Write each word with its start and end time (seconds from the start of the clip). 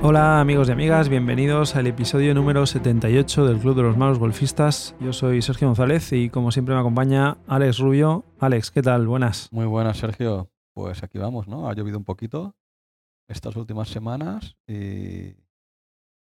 Hola 0.00 0.40
amigos 0.40 0.68
y 0.68 0.72
amigas, 0.72 1.08
bienvenidos 1.08 1.74
al 1.74 1.88
episodio 1.88 2.32
número 2.32 2.64
78 2.64 3.46
del 3.46 3.58
Club 3.58 3.76
de 3.76 3.82
los 3.82 3.96
Malos 3.96 4.20
Golfistas. 4.20 4.94
Yo 5.00 5.12
soy 5.12 5.42
Sergio 5.42 5.66
González 5.66 6.12
y 6.12 6.30
como 6.30 6.52
siempre 6.52 6.74
me 6.74 6.80
acompaña 6.80 7.38
Alex 7.48 7.78
Rubio. 7.78 8.24
Alex, 8.38 8.70
¿qué 8.70 8.82
tal? 8.82 9.08
Buenas. 9.08 9.52
Muy 9.52 9.66
buenas, 9.66 9.98
Sergio. 9.98 10.48
Pues 10.74 11.02
aquí 11.02 11.18
vamos, 11.18 11.48
¿no? 11.48 11.68
Ha 11.68 11.74
llovido 11.74 11.98
un 11.98 12.04
poquito 12.04 12.54
estas 13.26 13.56
últimas 13.56 13.88
semanas 13.88 14.56
y, 14.66 15.34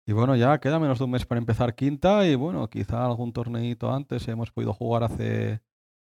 y 0.05 0.13
bueno, 0.13 0.37
ya 0.37 0.57
queda 0.59 0.79
menos 0.79 0.99
de 0.99 1.03
un 1.03 1.11
mes 1.11 1.25
para 1.25 1.39
empezar 1.39 1.75
quinta 1.75 2.25
y 2.25 2.35
bueno, 2.35 2.69
quizá 2.69 3.05
algún 3.05 3.33
torneito 3.33 3.93
antes 3.93 4.27
hemos 4.29 4.51
podido 4.51 4.73
jugar 4.73 5.03
hace 5.03 5.61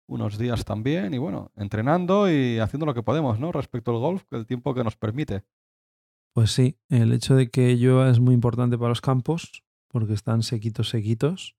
unos 0.08 0.38
días 0.38 0.66
también 0.66 1.14
y 1.14 1.18
bueno, 1.18 1.52
entrenando 1.56 2.32
y 2.32 2.60
haciendo 2.60 2.86
lo 2.86 2.94
que 2.94 3.04
podemos, 3.04 3.40
¿no? 3.40 3.52
Respecto 3.52 3.92
al 3.92 3.98
golf, 3.98 4.24
el 4.32 4.46
tiempo 4.46 4.74
que 4.74 4.84
nos 4.84 4.96
permite. 4.96 5.44
Pues 6.34 6.52
sí, 6.52 6.78
el 6.90 7.14
hecho 7.14 7.36
de 7.36 7.50
que 7.50 7.76
llueva 7.78 8.10
es 8.10 8.20
muy 8.20 8.34
importante 8.34 8.78
para 8.78 8.90
los 8.90 9.02
campos 9.02 9.64
porque 9.88 10.14
están 10.14 10.44
sequitos, 10.44 10.90
sequitos. 10.90 11.56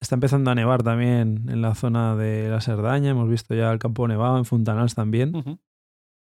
Está 0.00 0.16
empezando 0.16 0.50
a 0.50 0.54
nevar 0.54 0.82
también 0.82 1.48
en 1.48 1.62
la 1.62 1.74
zona 1.74 2.14
de 2.14 2.48
la 2.50 2.60
Serdaña. 2.60 3.10
Hemos 3.10 3.28
visto 3.28 3.54
ya 3.54 3.72
el 3.72 3.78
campo 3.78 4.06
nevado 4.06 4.36
en 4.36 4.44
Fontanals 4.44 4.94
también. 4.94 5.60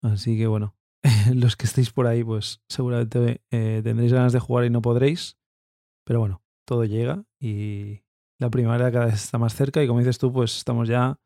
Así 0.03 0.37
que 0.37 0.47
bueno, 0.47 0.75
los 1.33 1.55
que 1.55 1.65
estéis 1.65 1.91
por 1.91 2.07
ahí, 2.07 2.23
pues 2.23 2.61
seguramente 2.69 3.41
eh, 3.49 3.81
tendréis 3.83 4.13
ganas 4.13 4.33
de 4.33 4.39
jugar 4.39 4.65
y 4.65 4.69
no 4.69 4.81
podréis. 4.81 5.37
Pero 6.05 6.19
bueno, 6.19 6.43
todo 6.65 6.85
llega 6.85 7.25
y 7.39 8.01
la 8.39 8.49
primavera 8.49 8.91
cada 8.91 9.05
vez 9.05 9.15
está 9.15 9.37
más 9.37 9.55
cerca 9.55 9.83
y 9.83 9.87
como 9.87 9.99
dices 9.99 10.17
tú, 10.17 10.31
pues 10.31 10.57
estamos 10.57 10.87
ya 10.87 11.19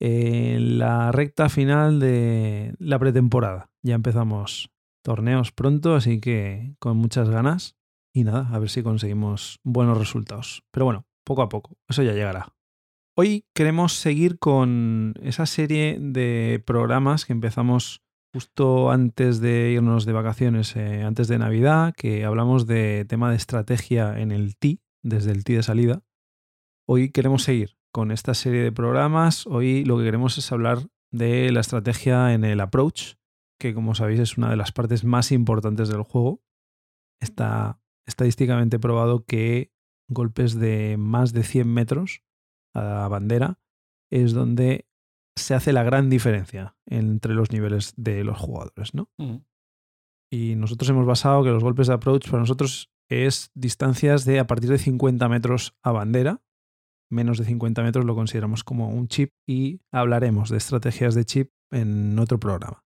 en 0.00 0.78
la 0.78 1.12
recta 1.12 1.48
final 1.48 2.00
de 2.00 2.74
la 2.78 2.98
pretemporada. 2.98 3.70
Ya 3.82 3.94
empezamos 3.94 4.70
torneos 5.02 5.52
pronto, 5.52 5.94
así 5.94 6.20
que 6.20 6.74
con 6.78 6.96
muchas 6.96 7.30
ganas. 7.30 7.76
Y 8.12 8.24
nada, 8.24 8.48
a 8.50 8.58
ver 8.58 8.70
si 8.70 8.82
conseguimos 8.82 9.60
buenos 9.62 9.98
resultados. 9.98 10.62
Pero 10.70 10.86
bueno, 10.86 11.06
poco 11.24 11.42
a 11.42 11.48
poco, 11.48 11.76
eso 11.88 12.02
ya 12.02 12.12
llegará. 12.12 12.54
Hoy 13.14 13.46
queremos 13.54 13.94
seguir 13.94 14.38
con 14.38 15.14
esa 15.22 15.46
serie 15.46 15.98
de 16.00 16.62
programas 16.66 17.24
que 17.24 17.32
empezamos 17.32 18.02
justo 18.32 18.90
antes 18.90 19.40
de 19.40 19.70
irnos 19.72 20.04
de 20.04 20.12
vacaciones, 20.12 20.76
eh, 20.76 21.02
antes 21.02 21.28
de 21.28 21.38
Navidad, 21.38 21.94
que 21.96 22.24
hablamos 22.24 22.66
de 22.66 23.06
tema 23.08 23.30
de 23.30 23.36
estrategia 23.36 24.18
en 24.18 24.32
el 24.32 24.56
TI, 24.56 24.82
desde 25.02 25.32
el 25.32 25.44
TI 25.44 25.54
de 25.54 25.62
salida. 25.62 26.02
Hoy 26.86 27.10
queremos 27.10 27.42
seguir 27.42 27.75
con 27.96 28.10
esta 28.10 28.34
serie 28.34 28.62
de 28.62 28.72
programas. 28.72 29.46
Hoy 29.46 29.82
lo 29.86 29.96
que 29.96 30.04
queremos 30.04 30.36
es 30.36 30.52
hablar 30.52 30.80
de 31.10 31.50
la 31.50 31.60
estrategia 31.60 32.34
en 32.34 32.44
el 32.44 32.60
approach, 32.60 33.14
que 33.58 33.72
como 33.72 33.94
sabéis 33.94 34.20
es 34.20 34.36
una 34.36 34.50
de 34.50 34.56
las 34.56 34.70
partes 34.70 35.02
más 35.02 35.32
importantes 35.32 35.88
del 35.88 36.02
juego. 36.02 36.42
Está 37.22 37.80
estadísticamente 38.06 38.78
probado 38.78 39.24
que 39.24 39.72
golpes 40.10 40.58
de 40.60 40.98
más 40.98 41.32
de 41.32 41.42
100 41.42 41.72
metros 41.72 42.22
a 42.74 42.82
la 42.82 43.08
bandera 43.08 43.60
es 44.12 44.34
donde 44.34 44.86
se 45.34 45.54
hace 45.54 45.72
la 45.72 45.82
gran 45.82 46.10
diferencia 46.10 46.76
entre 46.84 47.32
los 47.32 47.50
niveles 47.50 47.94
de 47.96 48.24
los 48.24 48.36
jugadores, 48.36 48.92
¿no? 48.92 49.08
Y 50.30 50.54
nosotros 50.56 50.90
hemos 50.90 51.06
basado 51.06 51.42
que 51.42 51.50
los 51.50 51.64
golpes 51.64 51.86
de 51.86 51.94
approach 51.94 52.26
para 52.26 52.40
nosotros 52.40 52.92
es 53.08 53.50
distancias 53.54 54.26
de 54.26 54.38
a 54.38 54.46
partir 54.46 54.68
de 54.68 54.76
50 54.76 55.26
metros 55.30 55.74
a 55.82 55.92
bandera. 55.92 56.42
Menos 57.10 57.38
de 57.38 57.44
50 57.44 57.82
metros 57.82 58.04
lo 58.04 58.14
consideramos 58.14 58.64
como 58.64 58.88
un 58.88 59.08
chip 59.08 59.32
y 59.46 59.80
hablaremos 59.92 60.50
de 60.50 60.56
estrategias 60.56 61.14
de 61.14 61.24
chip 61.24 61.50
en 61.70 62.18
otro 62.18 62.38
programa. 62.40 62.84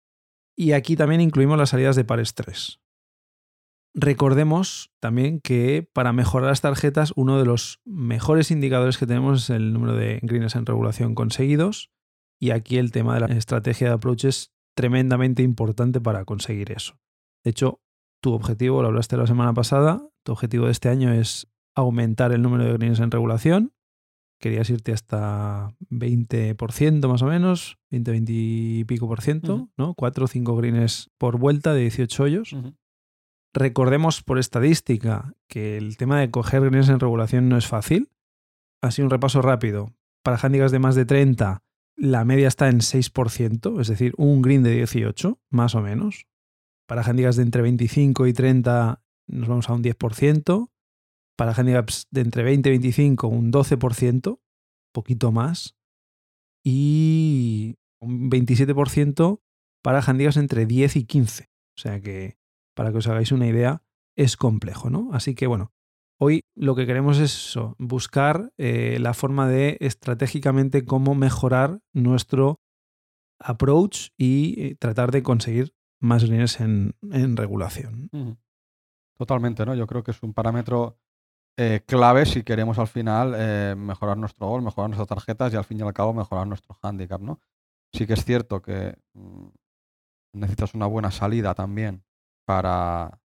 Y 0.57 0.71
aquí 0.71 0.95
también 0.95 1.21
incluimos 1.21 1.57
las 1.57 1.71
salidas 1.71 1.95
de 1.95 2.05
pares 2.05 2.33
3. 2.33 2.79
Recordemos 3.93 4.91
también 4.99 5.39
que 5.39 5.89
para 5.93 6.11
mejorar 6.11 6.49
las 6.49 6.61
tarjetas, 6.61 7.13
uno 7.15 7.39
de 7.39 7.45
los 7.45 7.81
mejores 7.85 8.51
indicadores 8.51 8.97
que 8.97 9.07
tenemos 9.07 9.43
es 9.43 9.49
el 9.49 9.71
número 9.71 9.95
de 9.95 10.19
greens 10.21 10.55
en 10.55 10.65
regulación 10.65 11.15
conseguidos. 11.15 11.91
Y 12.39 12.51
aquí 12.51 12.77
el 12.77 12.91
tema 12.91 13.13
de 13.13 13.21
la 13.21 13.27
estrategia 13.27 13.87
de 13.87 13.93
approach 13.93 14.25
es 14.25 14.53
tremendamente 14.75 15.43
importante 15.43 16.01
para 16.01 16.25
conseguir 16.25 16.73
eso. 16.73 16.99
De 17.43 17.51
hecho, 17.51 17.79
tu 18.21 18.33
objetivo, 18.33 18.81
lo 18.81 18.89
hablaste 18.89 19.15
la 19.15 19.27
semana 19.27 19.53
pasada, 19.53 20.09
tu 20.23 20.33
objetivo 20.33 20.65
de 20.65 20.73
este 20.73 20.89
año 20.89 21.13
es 21.13 21.47
aumentar 21.73 22.33
el 22.33 22.41
número 22.41 22.65
de 22.65 22.73
greens 22.73 22.99
en 22.99 23.11
regulación. 23.11 23.73
Querías 24.39 24.69
irte 24.69 24.91
hasta 24.91 25.73
20% 25.89 27.07
más 27.07 27.21
o 27.21 27.27
menos, 27.27 27.77
20, 27.89 28.11
20 28.11 28.31
y 28.33 28.83
pico 28.83 29.07
por 29.07 29.21
ciento, 29.21 29.55
Ujú. 29.55 29.69
¿no? 29.77 29.93
4 29.93 30.25
o 30.25 30.27
5 30.27 30.55
greens 30.57 31.09
por 31.17 31.37
vuelta 31.37 31.73
de 31.73 31.81
18 31.81 32.23
hoyos. 32.23 32.53
Ujú. 32.53 32.75
Recordemos 33.53 34.21
por 34.21 34.37
estadística 34.37 35.33
que 35.47 35.77
el 35.77 35.95
tema 35.95 36.19
de 36.19 36.29
coger 36.29 36.61
greens 36.69 36.89
en 36.89 36.99
regulación 36.99 37.47
no 37.47 37.57
es 37.57 37.67
fácil. 37.67 38.09
Así 38.81 39.01
un 39.01 39.09
repaso 39.09 39.41
rápido. 39.41 39.93
Para 40.21 40.37
handicaps 40.37 40.71
de 40.71 40.79
más 40.79 40.95
de 40.95 41.05
30, 41.05 41.63
la 41.95 42.25
media 42.25 42.49
está 42.49 42.67
en 42.67 42.81
6%, 42.81 43.79
es 43.79 43.87
decir, 43.87 44.13
un 44.17 44.41
green 44.41 44.63
de 44.63 44.71
18, 44.71 45.39
más 45.49 45.75
o 45.75 45.81
menos. 45.81 46.27
Para 46.85 47.01
handicaps 47.03 47.37
de 47.37 47.43
entre 47.43 47.61
25 47.61 48.27
y 48.27 48.33
30 48.33 49.01
nos 49.27 49.47
vamos 49.47 49.69
a 49.69 49.73
un 49.73 49.81
10%. 49.81 50.69
Para 51.35 51.53
handicaps 51.53 52.07
de 52.11 52.21
entre 52.21 52.43
20 52.43 52.69
y 52.69 52.71
25, 52.71 53.27
un 53.27 53.51
12%, 53.51 54.39
poquito 54.93 55.31
más. 55.31 55.75
Y 56.63 57.75
un 57.99 58.31
27% 58.31 59.41
para 59.81 59.99
handicaps 59.99 60.37
entre 60.37 60.65
10 60.65 60.95
y 60.95 61.05
15. 61.05 61.49
O 61.77 61.79
sea 61.79 61.99
que, 61.99 62.37
para 62.73 62.91
que 62.91 62.97
os 62.97 63.07
hagáis 63.07 63.31
una 63.31 63.47
idea, 63.47 63.83
es 64.15 64.37
complejo, 64.37 64.89
¿no? 64.89 65.09
Así 65.13 65.35
que 65.35 65.47
bueno, 65.47 65.73
hoy 66.19 66.41
lo 66.55 66.75
que 66.75 66.85
queremos 66.85 67.17
es 67.19 67.35
eso, 67.35 67.75
buscar 67.77 68.53
eh, 68.57 68.97
la 68.99 69.13
forma 69.13 69.47
de 69.47 69.77
estratégicamente 69.81 70.85
cómo 70.85 71.15
mejorar 71.15 71.81
nuestro 71.93 72.59
approach 73.39 74.09
y 74.17 74.61
eh, 74.61 74.75
tratar 74.79 75.11
de 75.11 75.23
conseguir 75.23 75.73
más 75.99 76.23
greens 76.23 76.59
en, 76.59 76.93
regulación. 77.35 78.09
Totalmente, 79.17 79.65
¿no? 79.65 79.75
Yo 79.75 79.87
creo 79.87 80.03
que 80.03 80.11
es 80.11 80.21
un 80.23 80.33
parámetro 80.33 80.99
eh, 81.57 81.81
clave 81.85 82.25
si 82.25 82.43
queremos 82.43 82.79
al 82.79 82.87
final 82.87 83.33
eh, 83.37 83.75
mejorar 83.77 84.17
nuestro 84.17 84.47
gol, 84.47 84.61
mejorar 84.61 84.89
nuestras 84.89 85.07
tarjetas 85.07 85.53
y 85.53 85.55
al 85.55 85.63
fin 85.63 85.79
y 85.79 85.83
al 85.83 85.93
cabo 85.93 86.13
mejorar 86.13 86.47
nuestro 86.47 86.77
handicap, 86.81 87.21
¿no? 87.21 87.39
Sí 87.93 88.05
que 88.05 88.13
es 88.13 88.25
cierto 88.25 88.61
que 88.61 88.97
mm, 89.13 89.47
necesitas 90.33 90.73
una 90.73 90.85
buena 90.85 91.11
salida 91.11 91.53
también 91.53 92.03
para, 92.45 93.21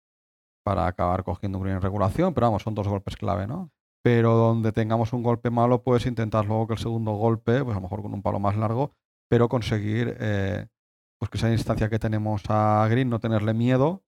para 0.65 0.87
acabar 0.87 1.23
cogiendo 1.23 1.59
un 1.59 1.65
green 1.65 1.77
en 1.77 1.83
regulación, 1.83 2.35
pero 2.35 2.47
vamos, 2.47 2.63
son 2.63 2.75
dos 2.75 2.89
golpes 2.89 3.17
clave, 3.17 3.47
¿no? 3.47 3.71
Pero 4.03 4.35
donde 4.35 4.73
tengamos 4.73 5.13
un 5.13 5.23
golpe 5.23 5.51
malo, 5.51 5.83
puedes 5.83 6.07
intentar 6.07 6.47
luego 6.47 6.67
que 6.67 6.75
el 6.75 6.79
segundo 6.79 7.13
golpe, 7.13 7.63
pues 7.63 7.77
a 7.77 7.81
lo 7.81 7.83
mejor 7.83 8.03
con 8.03 8.15
un 8.15 8.23
palo 8.23 8.39
más 8.41 8.57
largo, 8.57 8.93
pero 9.29 9.49
conseguir 9.49 10.17
eh, 10.21 10.67
pues 11.19 11.31
que 11.31 11.39
esa 11.39 11.49
distancia 11.49 11.89
que 11.89 11.99
tenemos 11.99 12.43
a 12.49 12.87
green, 12.89 13.11
no 13.11 13.21
tenerle 13.21 13.55
miedo, 13.55 14.03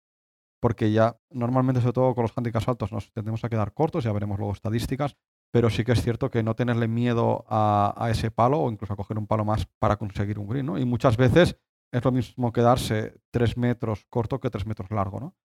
porque 0.60 0.92
ya 0.92 1.18
normalmente, 1.30 1.80
sobre 1.80 1.92
todo 1.92 2.14
con 2.14 2.22
los 2.22 2.32
handicaps 2.36 2.68
altos, 2.68 2.92
nos 2.92 3.12
tendemos 3.12 3.44
a 3.44 3.48
quedar 3.48 3.72
cortos, 3.74 4.04
ya 4.04 4.12
veremos 4.12 4.38
luego 4.38 4.52
estadísticas, 4.52 5.16
pero 5.52 5.70
sí 5.70 5.84
que 5.84 5.92
es 5.92 6.02
cierto 6.02 6.30
que 6.30 6.42
no 6.42 6.54
tenerle 6.54 6.88
miedo 6.88 7.44
a, 7.48 8.08
ese 8.10 8.30
palo 8.30 8.60
o 8.60 8.70
incluso 8.70 8.92
a 8.92 8.96
coger 8.96 9.18
un 9.18 9.26
palo 9.26 9.44
más 9.44 9.66
para 9.78 9.96
conseguir 9.96 10.38
un 10.38 10.48
green, 10.48 10.66
¿no? 10.66 10.78
Y 10.78 10.84
muchas 10.84 11.16
veces 11.16 11.58
es 11.92 12.04
lo 12.04 12.10
mismo 12.12 12.52
quedarse 12.52 13.20
tres 13.30 13.56
metros 13.56 14.04
corto 14.08 14.40
que 14.40 14.50
tres 14.50 14.66
metros 14.66 14.90
largo, 14.90 15.20
¿no? 15.20 15.36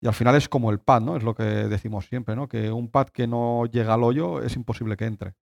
Y 0.00 0.06
al 0.06 0.14
final 0.14 0.36
es 0.36 0.48
como 0.48 0.70
el 0.70 0.80
pad, 0.80 1.00
¿no? 1.00 1.16
Es 1.16 1.22
lo 1.22 1.34
que 1.34 1.42
decimos 1.42 2.06
siempre, 2.06 2.36
¿no? 2.36 2.48
Que 2.48 2.70
un 2.70 2.90
pad 2.90 3.08
que 3.08 3.26
no 3.26 3.66
llega 3.66 3.94
al 3.94 4.04
hoyo 4.04 4.42
es 4.42 4.54
imposible 4.54 4.96
que 4.96 5.06
entre. 5.06 5.34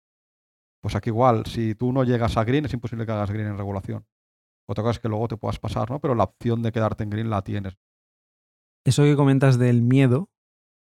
Pues 0.83 0.95
aquí 0.95 1.11
igual, 1.11 1.47
si 1.47 1.75
tú 1.75 1.93
no 1.93 2.05
llegas 2.05 2.37
a 2.37 2.45
green, 2.45 2.67
es 2.67 2.75
imposible 2.75 3.07
que 3.07 3.13
hagas 3.13 3.31
green 3.31 3.47
en 3.47 3.57
regulación. 3.57 4.07
Otra 4.69 4.83
cosa 4.83 4.93
es 4.93 4.99
que 4.99 5.09
luego 5.09 5.29
te 5.29 5.37
puedas 5.39 5.59
pasar, 5.59 5.91
¿no? 5.91 5.99
Pero 5.99 6.15
la 6.15 6.25
opción 6.25 6.63
de 6.63 6.73
quedarte 6.73 7.05
en 7.05 7.11
green 7.11 7.31
la 7.31 7.43
tienes. 7.43 7.79
Eso 8.85 9.03
que 9.05 9.17
comentas 9.17 9.59
del 9.59 9.83
miedo 9.83 10.31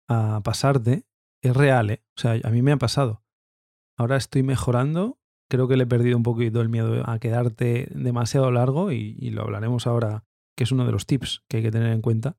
a 0.08 0.40
pasarte 0.42 1.04
es 1.42 1.56
real, 1.56 1.90
¿eh? 1.90 2.04
O 2.16 2.20
sea, 2.20 2.38
a 2.42 2.50
mí 2.50 2.62
me 2.62 2.72
ha 2.72 2.76
pasado. 2.76 3.22
Ahora 3.98 4.16
estoy 4.16 4.42
mejorando. 4.42 5.18
Creo 5.50 5.66
que 5.66 5.76
le 5.76 5.84
he 5.84 5.86
perdido 5.86 6.16
un 6.16 6.22
poquito 6.22 6.60
el 6.60 6.68
miedo 6.68 7.02
a 7.08 7.18
quedarte 7.18 7.88
demasiado 7.92 8.50
largo 8.52 8.92
y, 8.92 9.30
lo 9.30 9.42
hablaremos 9.42 9.86
ahora, 9.86 10.24
que 10.56 10.64
es 10.64 10.72
uno 10.72 10.86
de 10.86 10.92
los 10.92 11.06
tips 11.06 11.42
que 11.48 11.58
hay 11.58 11.62
que 11.62 11.72
tener 11.72 11.92
en 11.92 12.00
cuenta. 12.00 12.36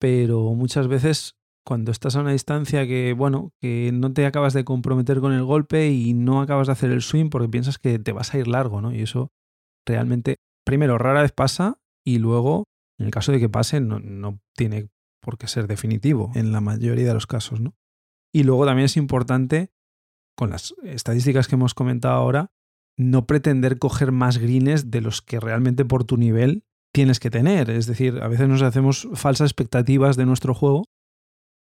Pero 0.00 0.52
muchas 0.54 0.88
veces 0.88 1.36
cuando 1.64 1.90
estás 1.90 2.16
a 2.16 2.20
una 2.20 2.32
distancia 2.32 2.86
que, 2.86 3.12
bueno, 3.12 3.52
que 3.60 3.90
no 3.92 4.12
te 4.12 4.26
acabas 4.26 4.54
de 4.54 4.64
comprometer 4.64 5.20
con 5.20 5.32
el 5.32 5.44
golpe 5.44 5.88
y 5.88 6.14
no 6.14 6.40
acabas 6.40 6.66
de 6.66 6.72
hacer 6.72 6.90
el 6.90 7.02
swing 7.02 7.28
porque 7.28 7.48
piensas 7.48 7.78
que 7.78 7.98
te 7.98 8.12
vas 8.12 8.34
a 8.34 8.38
ir 8.38 8.48
largo, 8.48 8.80
¿no? 8.80 8.92
Y 8.92 9.02
eso 9.02 9.32
realmente, 9.86 10.36
primero, 10.64 10.98
rara 10.98 11.22
vez 11.22 11.32
pasa 11.32 11.78
y 12.04 12.18
luego, 12.18 12.64
en 12.98 13.06
el 13.06 13.12
caso 13.12 13.32
de 13.32 13.40
que 13.40 13.48
pase, 13.48 13.80
no, 13.80 13.98
no 14.00 14.40
tiene 14.54 14.88
por 15.20 15.38
qué 15.38 15.48
ser 15.48 15.66
definitivo 15.66 16.30
en 16.34 16.52
la 16.52 16.60
mayoría 16.60 17.06
de 17.06 17.14
los 17.14 17.26
casos, 17.26 17.60
¿no? 17.60 17.74
Y 18.32 18.44
luego 18.44 18.66
también 18.66 18.86
es 18.86 18.96
importante, 18.96 19.72
con 20.36 20.50
las 20.50 20.74
estadísticas 20.82 21.48
que 21.48 21.54
hemos 21.54 21.74
comentado 21.74 22.14
ahora, 22.14 22.52
no 22.98 23.26
pretender 23.26 23.78
coger 23.78 24.12
más 24.12 24.38
greens 24.38 24.90
de 24.90 25.00
los 25.00 25.22
que 25.22 25.40
realmente 25.40 25.84
por 25.84 26.04
tu 26.04 26.16
nivel 26.16 26.64
tienes 26.92 27.20
que 27.20 27.30
tener. 27.30 27.70
Es 27.70 27.86
decir, 27.86 28.20
a 28.22 28.28
veces 28.28 28.48
nos 28.48 28.62
hacemos 28.62 29.08
falsas 29.14 29.50
expectativas 29.50 30.16
de 30.16 30.26
nuestro 30.26 30.54
juego 30.54 30.84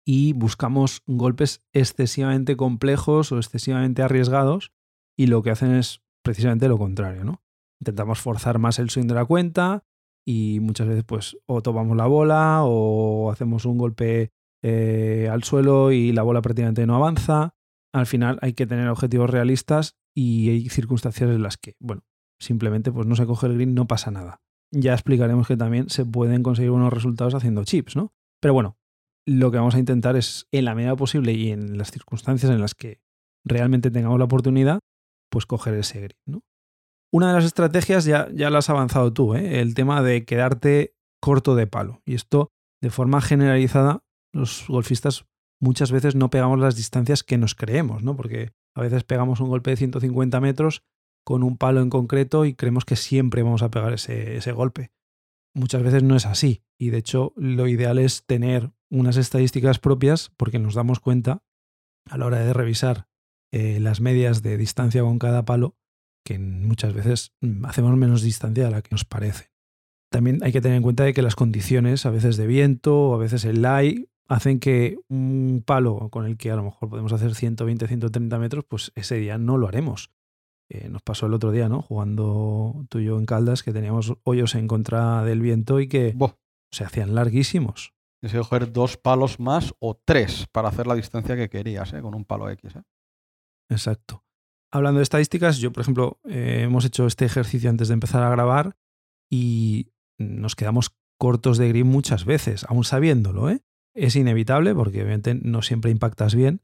y 0.05 0.33
buscamos 0.33 1.03
golpes 1.05 1.65
excesivamente 1.73 2.55
complejos 2.55 3.31
o 3.31 3.37
excesivamente 3.37 4.03
arriesgados 4.03 4.71
y 5.17 5.27
lo 5.27 5.43
que 5.43 5.51
hacen 5.51 5.75
es 5.75 6.01
precisamente 6.23 6.69
lo 6.69 6.77
contrario, 6.77 7.25
¿no? 7.25 7.43
Intentamos 7.81 8.19
forzar 8.19 8.57
más 8.59 8.79
el 8.79 8.89
swing 8.89 9.07
de 9.07 9.15
la 9.15 9.25
cuenta 9.25 9.83
y 10.27 10.59
muchas 10.59 10.89
veces 10.89 11.05
pues 11.05 11.37
o 11.45 11.61
tomamos 11.61 11.95
la 11.95 12.05
bola 12.05 12.63
o 12.63 13.31
hacemos 13.31 13.63
un 13.63 13.77
golpe 13.77 14.33
eh, 14.61 15.29
al 15.31 15.43
suelo 15.43 15.93
y 15.93 16.11
la 16.11 16.21
bola 16.23 16.41
prácticamente 16.41 16.85
no 16.85 16.97
avanza. 16.97 17.55
Al 17.93 18.07
final 18.07 18.37
hay 18.41 18.51
que 18.51 18.67
tener 18.67 18.89
objetivos 18.89 19.29
realistas 19.29 19.95
y 20.13 20.49
hay 20.49 20.69
circunstancias 20.69 21.29
en 21.29 21.41
las 21.41 21.55
que, 21.55 21.75
bueno, 21.79 22.03
simplemente 22.41 22.91
pues 22.91 23.07
no 23.07 23.15
se 23.15 23.25
coge 23.25 23.47
el 23.47 23.53
green, 23.53 23.73
no 23.73 23.87
pasa 23.87 24.11
nada. 24.11 24.41
Ya 24.69 24.91
explicaremos 24.91 25.47
que 25.47 25.55
también 25.55 25.89
se 25.89 26.05
pueden 26.05 26.43
conseguir 26.43 26.71
buenos 26.71 26.91
resultados 26.91 27.33
haciendo 27.33 27.63
chips, 27.63 27.95
¿no? 27.95 28.11
Pero 28.41 28.53
bueno, 28.53 28.77
lo 29.25 29.49
que 29.49 29.59
vamos 29.59 29.75
a 29.75 29.79
intentar 29.79 30.17
es, 30.17 30.45
en 30.51 30.65
la 30.65 30.75
medida 30.75 30.97
posible 30.97 31.31
y 31.31 31.51
en 31.51 31.77
las 31.77 31.91
circunstancias 31.91 32.51
en 32.51 32.59
las 32.59 32.75
que 32.75 32.99
realmente 33.45 33.91
tengamos 33.91 34.19
la 34.19 34.25
oportunidad, 34.25 34.81
pues 35.29 35.45
coger 35.45 35.75
ese 35.75 36.01
green. 36.01 36.19
¿no? 36.25 36.41
Una 37.11 37.29
de 37.29 37.33
las 37.35 37.45
estrategias 37.45 38.05
ya, 38.05 38.27
ya 38.33 38.49
la 38.49 38.59
has 38.59 38.69
avanzado 38.69 39.13
tú, 39.13 39.33
¿eh? 39.35 39.61
el 39.61 39.73
tema 39.73 40.01
de 40.01 40.25
quedarte 40.25 40.95
corto 41.21 41.55
de 41.55 41.67
palo. 41.67 42.01
Y 42.05 42.15
esto, 42.15 42.51
de 42.81 42.89
forma 42.89 43.21
generalizada, 43.21 44.03
los 44.33 44.65
golfistas 44.67 45.25
muchas 45.59 45.91
veces 45.91 46.15
no 46.15 46.29
pegamos 46.29 46.59
las 46.59 46.75
distancias 46.75 47.23
que 47.23 47.37
nos 47.37 47.55
creemos, 47.55 48.03
¿no? 48.03 48.15
Porque 48.15 48.51
a 48.75 48.81
veces 48.81 49.03
pegamos 49.03 49.39
un 49.39 49.49
golpe 49.49 49.71
de 49.71 49.77
150 49.77 50.39
metros 50.41 50.83
con 51.25 51.43
un 51.43 51.57
palo 51.57 51.81
en 51.81 51.89
concreto 51.89 52.45
y 52.45 52.53
creemos 52.53 52.85
que 52.85 52.95
siempre 52.95 53.43
vamos 53.43 53.63
a 53.63 53.71
pegar 53.71 53.93
ese, 53.93 54.37
ese 54.37 54.51
golpe. 54.51 54.91
Muchas 55.55 55.81
veces 55.81 56.03
no 56.03 56.15
es 56.15 56.25
así 56.25 56.63
y 56.77 56.91
de 56.91 56.99
hecho 56.99 57.33
lo 57.35 57.67
ideal 57.67 57.97
es 57.97 58.25
tener 58.25 58.71
unas 58.89 59.17
estadísticas 59.17 59.79
propias 59.79 60.29
porque 60.37 60.59
nos 60.59 60.75
damos 60.75 60.99
cuenta 60.99 61.43
a 62.05 62.17
la 62.17 62.25
hora 62.27 62.39
de 62.39 62.53
revisar 62.53 63.07
eh, 63.51 63.79
las 63.79 63.99
medias 63.99 64.41
de 64.41 64.57
distancia 64.57 65.01
con 65.01 65.19
cada 65.19 65.45
palo 65.45 65.75
que 66.27 66.39
muchas 66.39 66.93
veces 66.93 67.31
mm, 67.39 67.65
hacemos 67.65 67.95
menos 67.95 68.21
distancia 68.21 68.65
de 68.65 68.71
la 68.71 68.81
que 68.81 68.89
nos 68.91 69.05
parece. 69.05 69.49
También 70.11 70.39
hay 70.43 70.51
que 70.51 70.59
tener 70.59 70.75
en 70.75 70.83
cuenta 70.83 71.05
de 71.05 71.13
que 71.13 71.21
las 71.21 71.35
condiciones, 71.35 72.05
a 72.05 72.09
veces 72.09 72.35
de 72.35 72.47
viento 72.47 73.11
o 73.11 73.15
a 73.15 73.17
veces 73.17 73.45
el 73.45 73.61
lie, 73.61 74.09
hacen 74.27 74.59
que 74.59 74.97
un 75.07 75.63
palo 75.65 76.09
con 76.09 76.25
el 76.25 76.35
que 76.35 76.51
a 76.51 76.57
lo 76.57 76.63
mejor 76.63 76.89
podemos 76.89 77.13
hacer 77.13 77.33
120, 77.33 77.87
130 77.87 78.39
metros, 78.39 78.65
pues 78.67 78.91
ese 78.95 79.15
día 79.15 79.37
no 79.37 79.57
lo 79.57 79.69
haremos. 79.69 80.11
Eh, 80.69 80.89
nos 80.89 81.01
pasó 81.01 81.27
el 81.27 81.33
otro 81.33 81.51
día, 81.51 81.69
¿no? 81.69 81.81
Jugando 81.81 82.85
tú 82.89 82.99
y 82.99 83.05
yo 83.05 83.17
en 83.17 83.25
Caldas, 83.25 83.63
que 83.63 83.71
teníamos 83.71 84.13
hoyos 84.23 84.55
en 84.55 84.67
contra 84.67 85.23
del 85.23 85.39
viento 85.39 85.79
y 85.79 85.87
que 85.87 86.13
se 86.71 86.83
hacían 86.83 87.15
larguísimos. 87.15 87.93
Tienes 88.19 88.33
que 88.33 88.39
coger 88.39 88.73
dos 88.73 88.97
palos 88.97 89.39
más 89.39 89.73
o 89.79 89.95
tres 89.95 90.45
para 90.51 90.67
hacer 90.67 90.87
la 90.87 90.95
distancia 90.95 91.37
que 91.37 91.47
querías, 91.47 91.93
¿eh? 91.93 92.01
con 92.01 92.15
un 92.15 92.25
palo 92.25 92.49
X. 92.49 92.75
¿eh? 92.75 92.81
Exacto. 93.69 94.26
Hablando 94.71 94.99
de 94.99 95.03
estadísticas, 95.03 95.59
yo, 95.59 95.71
por 95.71 95.81
ejemplo, 95.81 96.19
eh, 96.25 96.61
hemos 96.63 96.83
hecho 96.85 97.05
este 97.07 97.25
ejercicio 97.25 97.69
antes 97.69 97.87
de 97.87 97.93
empezar 97.93 98.23
a 98.23 98.29
grabar 98.29 98.75
y 99.29 99.91
nos 100.17 100.55
quedamos 100.55 100.95
cortos 101.17 101.57
de 101.57 101.69
green 101.69 101.87
muchas 101.87 102.25
veces, 102.25 102.65
aún 102.65 102.83
sabiéndolo. 102.83 103.49
¿eh? 103.49 103.63
Es 103.95 104.15
inevitable 104.15 104.75
porque 104.75 105.01
obviamente 105.01 105.35
no 105.35 105.61
siempre 105.61 105.91
impactas 105.91 106.35
bien, 106.35 106.61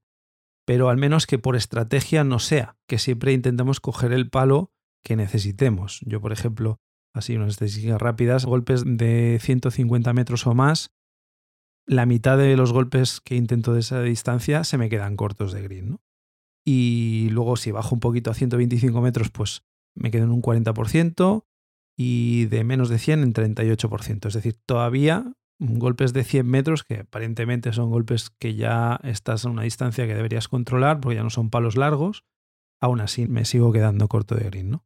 pero 0.66 0.90
al 0.90 0.98
menos 0.98 1.28
que 1.28 1.40
por 1.40 1.56
estrategia 1.56 2.24
no 2.24 2.40
sea, 2.40 2.78
que 2.88 3.00
siempre 3.00 3.34
intentemos 3.34 3.80
coger 3.80 4.14
el 4.14 4.30
palo 4.30 4.72
que 5.04 5.16
necesitemos. 5.16 6.00
Yo, 6.06 6.22
por 6.22 6.32
ejemplo, 6.32 6.80
así 7.14 7.36
unas 7.36 7.50
estadísticas 7.50 8.02
rápidas, 8.02 8.46
golpes 8.46 8.84
de 8.86 9.40
150 9.42 10.14
metros 10.14 10.48
o 10.48 10.54
más, 10.54 10.92
la 11.86 12.06
mitad 12.06 12.38
de 12.38 12.56
los 12.56 12.72
golpes 12.72 13.20
que 13.20 13.36
intento 13.36 13.74
de 13.74 13.82
esa 13.82 14.02
distancia 14.02 14.64
se 14.64 14.78
me 14.78 14.90
quedan 14.90 15.18
cortos 15.18 15.52
de 15.52 15.62
green. 15.64 15.90
¿no? 15.90 16.02
Y 16.66 17.30
luego 17.32 17.58
si 17.58 17.72
bajo 17.72 17.96
un 17.96 18.00
poquito 18.00 18.32
a 18.32 18.34
125 18.34 19.02
metros, 19.02 19.30
pues 19.30 19.64
me 19.96 20.12
quedo 20.12 20.24
en 20.24 20.32
un 20.32 20.42
40% 20.42 21.46
y 21.98 22.46
de 22.46 22.64
menos 22.64 22.90
de 22.90 23.00
100 23.00 23.24
en 23.24 23.34
38%. 23.34 24.28
Es 24.28 24.34
decir, 24.34 24.58
todavía 24.66 25.34
golpes 25.60 26.14
de 26.14 26.24
100 26.24 26.48
metros, 26.48 26.84
que 26.84 27.02
aparentemente 27.02 27.72
son 27.74 27.90
golpes 27.90 28.30
que 28.30 28.56
ya 28.56 29.00
estás 29.04 29.46
a 29.46 29.50
una 29.50 29.64
distancia 29.64 30.08
que 30.08 30.16
deberías 30.16 30.48
controlar 30.48 31.00
porque 31.00 31.16
ya 31.16 31.24
no 31.24 31.30
son 31.30 31.50
palos 31.50 31.78
largos, 31.78 32.24
aún 32.82 33.02
así 33.02 33.28
me 33.28 33.46
sigo 33.46 33.72
quedando 33.72 34.08
corto 34.08 34.36
de 34.36 34.46
green. 34.46 34.72
¿no? 34.72 34.84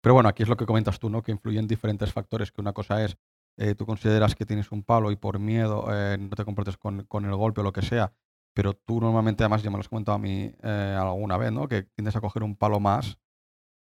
Pero 0.00 0.14
bueno, 0.14 0.28
aquí 0.28 0.42
es 0.42 0.48
lo 0.48 0.56
que 0.56 0.66
comentas 0.66 0.98
tú, 0.98 1.10
¿no? 1.10 1.22
que 1.22 1.32
influyen 1.32 1.66
diferentes 1.66 2.12
factores, 2.12 2.50
que 2.50 2.60
una 2.60 2.72
cosa 2.72 3.04
es 3.04 3.16
eh, 3.56 3.74
tú 3.76 3.86
consideras 3.86 4.34
que 4.34 4.46
tienes 4.46 4.72
un 4.72 4.82
palo 4.82 5.12
y 5.12 5.16
por 5.16 5.38
miedo 5.38 5.86
eh, 5.92 6.18
no 6.18 6.30
te 6.30 6.44
comportes 6.44 6.76
con, 6.76 7.04
con, 7.04 7.24
el 7.24 7.36
golpe 7.36 7.60
o 7.60 7.64
lo 7.64 7.72
que 7.72 7.82
sea, 7.82 8.12
pero 8.54 8.74
tú 8.74 9.00
normalmente, 9.00 9.42
además 9.42 9.62
ya 9.62 9.70
me 9.70 9.76
lo 9.76 9.80
has 9.80 9.88
comentado 9.88 10.16
a 10.16 10.20
mí 10.20 10.52
eh, 10.62 10.96
alguna 10.98 11.36
vez, 11.36 11.52
¿no? 11.52 11.68
que 11.68 11.82
tiendes 11.82 12.16
a 12.16 12.20
coger 12.20 12.44
un 12.44 12.56
palo 12.56 12.80
más 12.80 13.18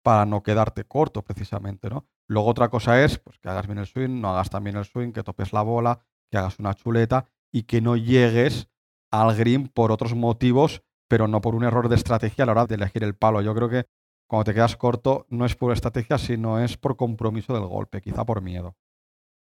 para 0.03 0.25
no 0.25 0.43
quedarte 0.43 0.85
corto 0.85 1.23
precisamente. 1.23 1.89
¿no? 1.89 2.05
Luego 2.27 2.47
otra 2.49 2.69
cosa 2.69 3.03
es 3.03 3.17
pues, 3.17 3.39
que 3.39 3.49
hagas 3.49 3.67
bien 3.67 3.79
el 3.79 3.87
swing, 3.87 4.21
no 4.21 4.29
hagas 4.29 4.49
también 4.49 4.77
el 4.77 4.85
swing, 4.85 5.11
que 5.11 5.23
topes 5.23 5.51
la 5.51 5.63
bola, 5.63 5.99
que 6.29 6.37
hagas 6.37 6.59
una 6.59 6.73
chuleta 6.75 7.25
y 7.51 7.63
que 7.63 7.81
no 7.81 7.97
llegues 7.97 8.69
al 9.11 9.35
green 9.35 9.67
por 9.67 9.91
otros 9.91 10.15
motivos, 10.15 10.83
pero 11.09 11.27
no 11.27 11.41
por 11.41 11.55
un 11.55 11.63
error 11.63 11.89
de 11.89 11.95
estrategia 11.95 12.43
a 12.43 12.45
la 12.45 12.51
hora 12.53 12.65
de 12.67 12.75
elegir 12.75 13.03
el 13.03 13.15
palo. 13.15 13.41
Yo 13.41 13.53
creo 13.53 13.67
que 13.67 13.87
cuando 14.27 14.45
te 14.45 14.53
quedas 14.53 14.77
corto 14.77 15.25
no 15.29 15.45
es 15.45 15.55
por 15.55 15.73
estrategia, 15.73 16.17
sino 16.17 16.59
es 16.59 16.77
por 16.77 16.95
compromiso 16.95 17.53
del 17.53 17.65
golpe, 17.65 18.01
quizá 18.01 18.25
por 18.25 18.41
miedo. 18.41 18.77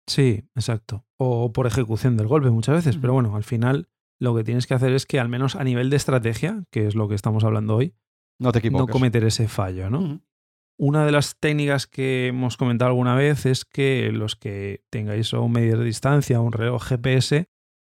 Sí, 0.07 0.50
exacto. 0.55 1.05
O 1.17 1.53
por 1.53 1.67
ejecución 1.67 2.17
del 2.17 2.27
golpe 2.27 2.50
muchas 2.50 2.75
veces. 2.75 2.97
Pero 2.97 3.13
bueno, 3.13 3.35
al 3.35 3.44
final 3.44 3.88
lo 4.19 4.36
que 4.36 4.44
tienes 4.44 4.68
que 4.68 4.74
hacer 4.74 4.94
es 4.94 5.06
que 5.06 5.19
al 5.19 5.30
menos 5.30 5.56
a 5.56 5.63
nivel 5.63 5.89
de 5.89 5.98
estrategia, 5.98 6.63
que 6.71 6.88
es 6.88 6.95
lo 6.95 7.07
que 7.07 7.15
estamos 7.15 7.44
hablando 7.44 7.75
hoy, 7.75 7.95
no, 8.39 8.51
te 8.51 8.69
no 8.69 8.88
cometer 8.88 9.24
ese 9.24 9.48
fallo, 9.48 9.89
¿no? 9.89 10.21
Una 10.77 11.06
de 11.06 11.12
las 11.12 11.38
técnicas 11.39 11.86
que 11.86 12.27
hemos 12.27 12.57
comentado 12.57 12.89
alguna 12.89 13.15
vez 13.15 13.45
es 13.45 13.63
que 13.63 14.12
los 14.12 14.36
que 14.36 14.83
tengáis 14.89 15.31
un 15.33 15.51
medio 15.51 15.77
de 15.77 15.86
distancia, 15.86 16.39
un 16.39 16.51
reloj 16.51 16.83
GPS, 16.83 17.48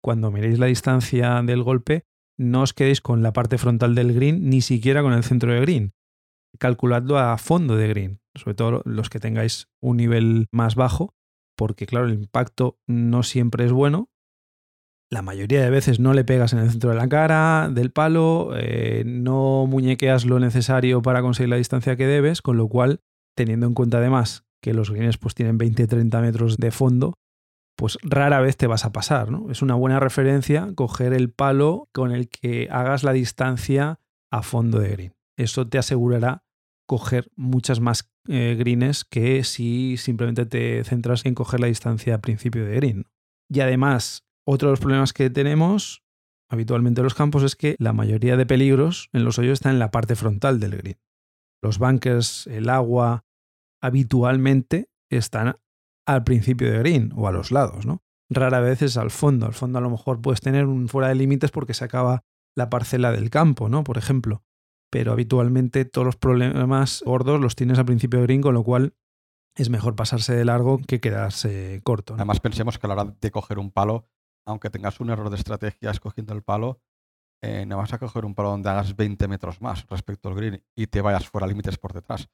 cuando 0.02 0.32
miréis 0.32 0.60
la 0.60 0.68
distancia 0.68 1.42
del 1.42 1.64
golpe, 1.64 2.06
no 2.38 2.62
os 2.62 2.74
quedéis 2.74 3.02
con 3.02 3.24
la 3.24 3.34
parte 3.34 3.58
frontal 3.58 3.96
del 3.96 4.14
green, 4.14 4.50
ni 4.50 4.62
siquiera 4.62 5.02
con 5.02 5.14
el 5.14 5.24
centro 5.24 5.52
de 5.52 5.60
green. 5.62 5.94
Calculadlo 6.60 7.18
a 7.18 7.38
fondo 7.38 7.76
de 7.76 7.88
green, 7.88 8.22
sobre 8.36 8.56
todo 8.56 8.82
los 8.86 9.10
que 9.10 9.20
tengáis 9.20 9.68
un 9.82 9.98
nivel 9.98 10.48
más 10.52 10.76
bajo, 10.76 11.16
porque 11.58 11.88
claro, 11.88 12.06
el 12.06 12.14
impacto 12.14 12.80
no 12.86 13.24
siempre 13.24 13.66
es 13.66 13.72
bueno. 13.72 14.10
La 15.10 15.22
mayoría 15.22 15.62
de 15.62 15.70
veces 15.70 16.00
no 16.00 16.14
le 16.14 16.26
pegas 16.26 16.52
en 16.54 16.60
el 16.60 16.70
centro 16.70 16.90
de 16.90 16.98
la 16.98 17.08
cara, 17.08 17.70
del 17.72 17.92
palo, 17.92 18.52
eh, 18.58 19.04
no 19.06 19.66
muñequeas 19.66 20.26
lo 20.26 20.40
necesario 20.40 21.02
para 21.02 21.22
conseguir 21.22 21.50
la 21.50 21.56
distancia 21.56 21.96
que 21.96 22.08
debes, 22.08 22.42
con 22.42 22.58
lo 22.58 22.68
cual, 22.68 23.00
teniendo 23.36 23.68
en 23.68 23.74
cuenta 23.74 24.00
además 24.00 24.46
que 24.62 24.74
los 24.74 24.92
greens 24.92 25.18
pues, 25.18 25.34
tienen 25.34 25.58
20-30 25.58 26.22
metros 26.22 26.58
de 26.58 26.72
fondo, 26.72 27.14
pues 27.78 27.98
rara 28.02 28.42
vez 28.42 28.58
te 28.58 28.68
vas 28.68 28.84
a 28.84 28.92
pasar. 28.92 29.32
¿no? 29.32 29.50
Es 29.50 29.62
una 29.62 29.76
buena 29.76 30.00
referencia 30.00 30.70
coger 30.76 31.14
el 31.14 31.32
palo 31.32 31.88
con 31.94 32.12
el 32.12 32.28
que 32.28 32.68
hagas 32.70 33.04
la 33.04 33.14
distancia 33.14 34.00
a 34.30 34.42
fondo 34.42 34.80
de 34.80 34.90
green. 34.90 35.14
Eso 35.38 35.68
te 35.68 35.78
asegurará 35.78 36.44
coger 36.88 37.30
muchas 37.36 37.80
más 37.80 38.12
eh, 38.28 38.56
greens 38.58 39.06
que 39.06 39.44
si 39.44 39.96
simplemente 39.98 40.46
te 40.46 40.84
centras 40.84 41.26
en 41.26 41.36
coger 41.36 41.60
la 41.60 41.68
distancia 41.68 42.16
a 42.16 42.22
principio 42.22 42.66
de 42.66 42.76
green. 42.76 43.06
Y 43.50 43.60
además, 43.60 44.27
otro 44.48 44.70
de 44.70 44.74
los 44.74 44.80
problemas 44.80 45.14
que 45.14 45.30
tenemos 45.30 46.04
habitualmente 46.50 47.02
en 47.02 47.04
los 47.04 47.14
campos 47.14 47.44
es 47.44 47.56
que 47.56 47.76
la 47.80 47.94
mayoría 47.94 48.38
de 48.38 48.46
peligros 48.46 49.10
en 49.12 49.24
los 49.26 49.38
hoyos 49.38 49.54
están 49.54 49.74
en 49.74 49.80
la 49.80 49.92
parte 49.92 50.16
frontal 50.16 50.60
del 50.60 50.78
green. 50.78 51.00
Los 51.62 51.80
bunkers, 51.80 52.48
el 52.48 52.70
agua, 52.70 53.26
habitualmente 53.82 54.90
están 55.10 55.58
al 56.06 56.24
principio 56.24 56.72
de 56.72 56.80
green 56.80 57.12
o 57.16 57.28
a 57.28 57.32
los 57.32 57.52
lados, 57.52 57.86
¿no? 57.86 58.04
Rara 58.30 58.60
vez 58.60 58.82
es 58.82 58.98
al 58.98 59.12
fondo. 59.12 59.46
Al 59.46 59.54
fondo 59.54 59.80
a 59.80 59.82
lo 59.82 59.90
mejor 59.90 60.22
puedes 60.22 60.42
tener 60.42 60.66
un 60.66 60.88
fuera 60.88 61.10
de 61.10 61.16
límites 61.16 61.52
porque 61.52 61.74
se 61.74 61.84
acaba 61.84 62.24
la 62.56 62.70
parcela 62.70 63.12
del 63.12 63.30
campo, 63.30 63.70
¿no? 63.70 63.84
Por 63.84 63.98
ejemplo 63.98 64.44
pero 64.90 65.12
habitualmente 65.12 65.86
todos 65.86 66.06
los 66.06 66.16
problemas 66.16 67.04
gordos 67.06 67.40
los 67.40 67.56
tienes 67.56 67.78
al 67.80 67.86
principio 67.86 68.20
de 68.20 68.26
green, 68.26 68.42
con 68.42 68.54
lo 68.54 68.64
cual 68.64 68.94
es 69.56 69.70
mejor 69.70 69.96
pasarse 69.96 70.36
de 70.36 70.46
largo 70.46 70.80
que 70.88 71.00
quedarse 71.00 71.82
corto. 71.84 72.14
Además, 72.14 72.40
pensemos 72.40 72.78
que 72.78 72.88
a 72.88 72.90
la 72.90 72.94
hora 72.94 73.16
de 73.20 73.32
coger 73.32 73.60
un 73.60 73.72
palo, 73.72 74.06
aunque 74.48 74.70
tengas 74.70 75.00
un 75.00 75.10
error 75.10 75.30
de 75.30 75.36
estrategia 75.36 75.92
escogiendo 75.92 76.34
el 76.34 76.42
palo, 76.42 76.80
eh, 77.44 77.66
no 77.66 77.78
vas 77.78 77.94
a 77.94 78.00
coger 78.00 78.26
un 78.26 78.34
palo 78.34 78.50
donde 78.50 78.70
hagas 78.70 78.96
20 78.96 79.28
metros 79.28 79.62
más 79.62 79.86
respecto 79.88 80.30
al 80.30 80.36
green 80.36 80.64
y 80.76 80.88
te 80.88 81.02
vayas 81.02 81.28
fuera 81.28 81.46
límites 81.46 81.78
por 81.78 81.94
detrás, 81.94 82.30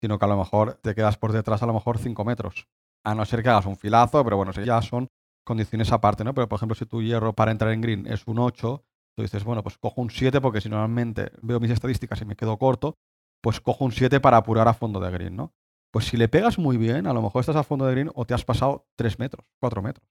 sino 0.00 0.18
que 0.18 0.24
a 0.24 0.28
lo 0.28 0.36
mejor 0.36 0.74
te 0.82 0.94
quedas 0.94 1.16
por 1.16 1.32
detrás 1.32 1.62
a 1.62 1.66
lo 1.66 1.74
mejor 1.74 1.98
5 1.98 2.24
metros. 2.24 2.66
A 3.04 3.14
no 3.14 3.24
ser 3.24 3.42
que 3.42 3.50
hagas 3.50 3.66
un 3.66 3.76
filazo, 3.76 4.24
pero 4.24 4.36
bueno, 4.36 4.52
ya 4.52 4.82
son 4.82 5.08
condiciones 5.44 5.92
aparte, 5.92 6.24
¿no? 6.24 6.34
Pero 6.34 6.48
por 6.48 6.56
ejemplo, 6.56 6.74
si 6.74 6.86
tu 6.86 7.00
hierro 7.00 7.32
para 7.32 7.52
entrar 7.52 7.72
en 7.72 7.80
green 7.80 8.06
es 8.06 8.26
un 8.26 8.40
8, 8.40 8.84
Tú 9.18 9.22
dices, 9.22 9.42
bueno, 9.42 9.64
pues 9.64 9.76
cojo 9.78 10.00
un 10.00 10.10
7 10.10 10.40
porque 10.40 10.60
si 10.60 10.68
normalmente 10.68 11.32
veo 11.42 11.58
mis 11.58 11.72
estadísticas 11.72 12.22
y 12.22 12.24
me 12.24 12.36
quedo 12.36 12.56
corto, 12.56 13.00
pues 13.42 13.60
cojo 13.60 13.84
un 13.84 13.90
7 13.90 14.20
para 14.20 14.36
apurar 14.36 14.68
a 14.68 14.74
fondo 14.74 15.00
de 15.00 15.10
green, 15.10 15.34
¿no? 15.34 15.52
Pues 15.90 16.04
si 16.04 16.16
le 16.16 16.28
pegas 16.28 16.56
muy 16.56 16.76
bien, 16.76 17.04
a 17.08 17.12
lo 17.12 17.20
mejor 17.20 17.40
estás 17.40 17.56
a 17.56 17.64
fondo 17.64 17.84
de 17.84 17.94
green 17.94 18.10
o 18.14 18.26
te 18.26 18.34
has 18.34 18.44
pasado 18.44 18.86
3 18.94 19.18
metros, 19.18 19.44
4 19.58 19.82
metros. 19.82 20.08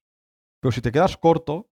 Pero 0.60 0.72
si 0.72 0.80
te 0.80 0.92
quedas 0.92 1.16
corto, 1.16 1.68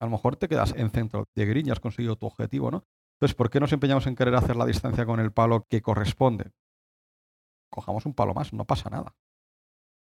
a 0.00 0.06
lo 0.06 0.12
mejor 0.12 0.36
te 0.36 0.48
quedas 0.48 0.74
en 0.76 0.90
centro 0.90 1.24
de 1.34 1.46
green 1.46 1.66
y 1.66 1.70
has 1.70 1.80
conseguido 1.80 2.16
tu 2.16 2.26
objetivo, 2.26 2.70
¿no? 2.70 2.84
Entonces, 3.16 3.34
¿por 3.34 3.50
qué 3.50 3.58
nos 3.58 3.72
empeñamos 3.72 4.06
en 4.06 4.14
querer 4.14 4.34
hacer 4.36 4.56
la 4.56 4.64
distancia 4.64 5.04
con 5.04 5.18
el 5.18 5.32
palo 5.32 5.66
que 5.68 5.82
corresponde? 5.82 6.52
Cojamos 7.70 8.06
un 8.06 8.14
palo 8.14 8.32
más, 8.32 8.52
no 8.52 8.64
pasa 8.64 8.90
nada. 8.90 9.14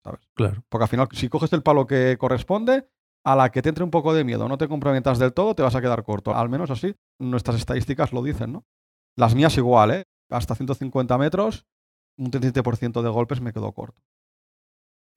¿Sabes? 0.03 0.21
Claro. 0.35 0.63
Porque 0.69 0.83
al 0.83 0.89
final, 0.89 1.07
si 1.13 1.27
coges 1.27 1.51
el 1.53 1.63
palo 1.63 1.87
que 1.87 2.17
corresponde, 2.19 2.87
a 3.25 3.35
la 3.35 3.49
que 3.49 3.61
te 3.61 3.69
entre 3.69 3.83
un 3.83 3.91
poco 3.91 4.13
de 4.13 4.23
miedo, 4.23 4.47
no 4.47 4.57
te 4.57 4.67
comprometas 4.67 5.19
del 5.19 5.33
todo, 5.33 5.55
te 5.55 5.63
vas 5.63 5.75
a 5.75 5.81
quedar 5.81 6.03
corto. 6.03 6.33
Al 6.33 6.47
menos 6.47 6.71
así, 6.71 6.95
nuestras 7.19 7.57
estadísticas 7.57 8.13
lo 8.13 8.23
dicen, 8.23 8.53
¿no? 8.53 8.65
Las 9.17 9.35
mías 9.35 9.57
igual, 9.57 9.91
¿eh? 9.91 10.03
Hasta 10.29 10.55
150 10.55 11.17
metros, 11.17 11.65
un 12.17 12.31
37% 12.31 13.01
de 13.01 13.09
golpes 13.09 13.41
me 13.41 13.51
quedó 13.51 13.71
corto. 13.73 14.01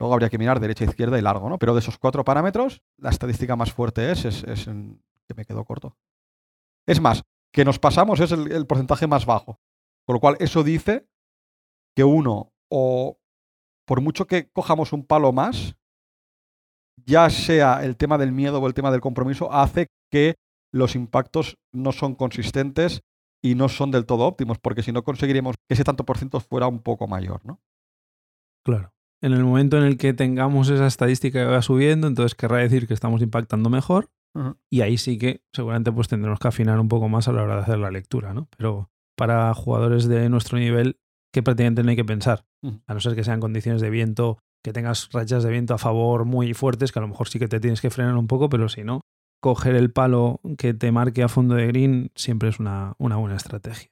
Luego 0.01 0.15
habría 0.15 0.31
que 0.31 0.39
mirar 0.39 0.59
derecha, 0.59 0.83
izquierda 0.83 1.19
y 1.19 1.21
largo, 1.21 1.47
¿no? 1.47 1.59
Pero 1.59 1.75
de 1.75 1.79
esos 1.79 1.99
cuatro 1.99 2.23
parámetros, 2.23 2.81
la 2.97 3.11
estadística 3.11 3.55
más 3.55 3.71
fuerte 3.71 4.11
es, 4.11 4.25
es, 4.25 4.65
que 4.65 5.35
me 5.35 5.45
quedó 5.45 5.63
corto. 5.63 5.95
Es 6.87 6.99
más, 6.99 7.21
que 7.53 7.63
nos 7.63 7.77
pasamos 7.77 8.19
es 8.19 8.31
el, 8.31 8.51
el 8.51 8.65
porcentaje 8.65 9.05
más 9.05 9.27
bajo. 9.27 9.59
Con 10.07 10.15
lo 10.15 10.19
cual, 10.19 10.37
eso 10.39 10.63
dice 10.63 11.07
que 11.95 12.03
uno, 12.03 12.51
o 12.67 13.19
por 13.85 14.01
mucho 14.01 14.25
que 14.25 14.49
cojamos 14.49 14.91
un 14.91 15.05
palo 15.05 15.33
más, 15.33 15.75
ya 17.05 17.29
sea 17.29 17.83
el 17.83 17.95
tema 17.95 18.17
del 18.17 18.31
miedo 18.31 18.59
o 18.59 18.65
el 18.65 18.73
tema 18.73 18.89
del 18.89 19.01
compromiso, 19.01 19.53
hace 19.53 19.91
que 20.09 20.33
los 20.73 20.95
impactos 20.95 21.59
no 21.71 21.91
son 21.91 22.15
consistentes 22.15 23.03
y 23.39 23.53
no 23.53 23.69
son 23.69 23.91
del 23.91 24.07
todo 24.07 24.25
óptimos, 24.25 24.57
porque 24.57 24.81
si 24.81 24.91
no 24.91 25.03
conseguiríamos 25.03 25.57
que 25.57 25.75
ese 25.75 25.83
tanto 25.83 26.05
por 26.07 26.17
ciento 26.17 26.39
fuera 26.39 26.67
un 26.67 26.79
poco 26.79 27.05
mayor, 27.05 27.45
¿no? 27.45 27.61
Claro. 28.65 28.91
En 29.21 29.33
el 29.33 29.43
momento 29.43 29.77
en 29.77 29.83
el 29.83 29.97
que 29.97 30.13
tengamos 30.13 30.69
esa 30.69 30.87
estadística 30.87 31.39
que 31.39 31.45
va 31.45 31.61
subiendo, 31.61 32.07
entonces 32.07 32.35
querrá 32.35 32.57
decir 32.57 32.87
que 32.87 32.93
estamos 32.93 33.21
impactando 33.21 33.69
mejor 33.69 34.09
y 34.69 34.81
ahí 34.81 34.97
sí 34.97 35.17
que 35.17 35.43
seguramente 35.53 35.91
pues 35.91 36.07
tendremos 36.07 36.39
que 36.39 36.47
afinar 36.47 36.79
un 36.79 36.87
poco 36.87 37.09
más 37.09 37.27
a 37.27 37.33
la 37.33 37.43
hora 37.43 37.55
de 37.55 37.61
hacer 37.61 37.77
la 37.77 37.91
lectura, 37.91 38.33
¿no? 38.33 38.47
Pero 38.57 38.89
para 39.17 39.53
jugadores 39.53 40.07
de 40.07 40.29
nuestro 40.29 40.57
nivel, 40.57 40.99
que 41.33 41.43
prácticamente 41.43 41.83
no 41.83 41.89
hay 41.89 41.95
que 41.95 42.05
pensar, 42.05 42.45
a 42.87 42.93
no 42.93 42.99
ser 42.99 43.15
que 43.15 43.23
sean 43.23 43.39
condiciones 43.39 43.81
de 43.81 43.89
viento 43.89 44.39
que 44.63 44.73
tengas 44.73 45.09
rachas 45.11 45.43
de 45.43 45.49
viento 45.49 45.73
a 45.73 45.77
favor 45.77 46.25
muy 46.25 46.53
fuertes, 46.53 46.91
que 46.91 46.99
a 46.99 47.01
lo 47.01 47.07
mejor 47.07 47.27
sí 47.27 47.39
que 47.39 47.47
te 47.47 47.59
tienes 47.59 47.81
que 47.81 47.89
frenar 47.89 48.15
un 48.15 48.27
poco, 48.27 48.47
pero 48.49 48.69
si 48.69 48.83
no, 48.83 49.01
coger 49.41 49.75
el 49.75 49.91
palo 49.91 50.39
que 50.57 50.73
te 50.73 50.91
marque 50.91 51.23
a 51.23 51.27
fondo 51.27 51.55
de 51.55 51.67
green 51.67 52.11
siempre 52.15 52.49
es 52.49 52.59
una, 52.59 52.95
buena 52.99 53.35
estrategia. 53.35 53.89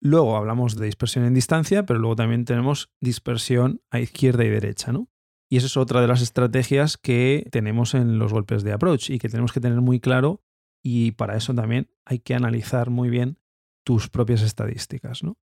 Luego 0.00 0.36
hablamos 0.36 0.76
de 0.76 0.86
dispersión 0.86 1.24
en 1.24 1.34
distancia, 1.34 1.84
pero 1.84 1.98
luego 1.98 2.16
también 2.16 2.44
tenemos 2.44 2.90
dispersión 3.00 3.82
a 3.90 4.00
izquierda 4.00 4.44
y 4.44 4.48
derecha, 4.48 4.92
¿no? 4.92 5.08
Y 5.50 5.56
esa 5.56 5.66
es 5.66 5.76
otra 5.76 6.00
de 6.00 6.08
las 6.08 6.20
estrategias 6.20 6.98
que 6.98 7.48
tenemos 7.50 7.94
en 7.94 8.18
los 8.18 8.32
golpes 8.32 8.62
de 8.62 8.72
approach 8.72 9.10
y 9.10 9.18
que 9.18 9.28
tenemos 9.28 9.52
que 9.52 9.60
tener 9.60 9.80
muy 9.80 9.98
claro 9.98 10.42
y 10.82 11.12
para 11.12 11.36
eso 11.36 11.54
también 11.54 11.90
hay 12.04 12.18
que 12.20 12.34
analizar 12.34 12.90
muy 12.90 13.08
bien 13.08 13.38
tus 13.84 14.08
propias 14.08 14.42
estadísticas, 14.42 15.24
¿no? 15.24 15.38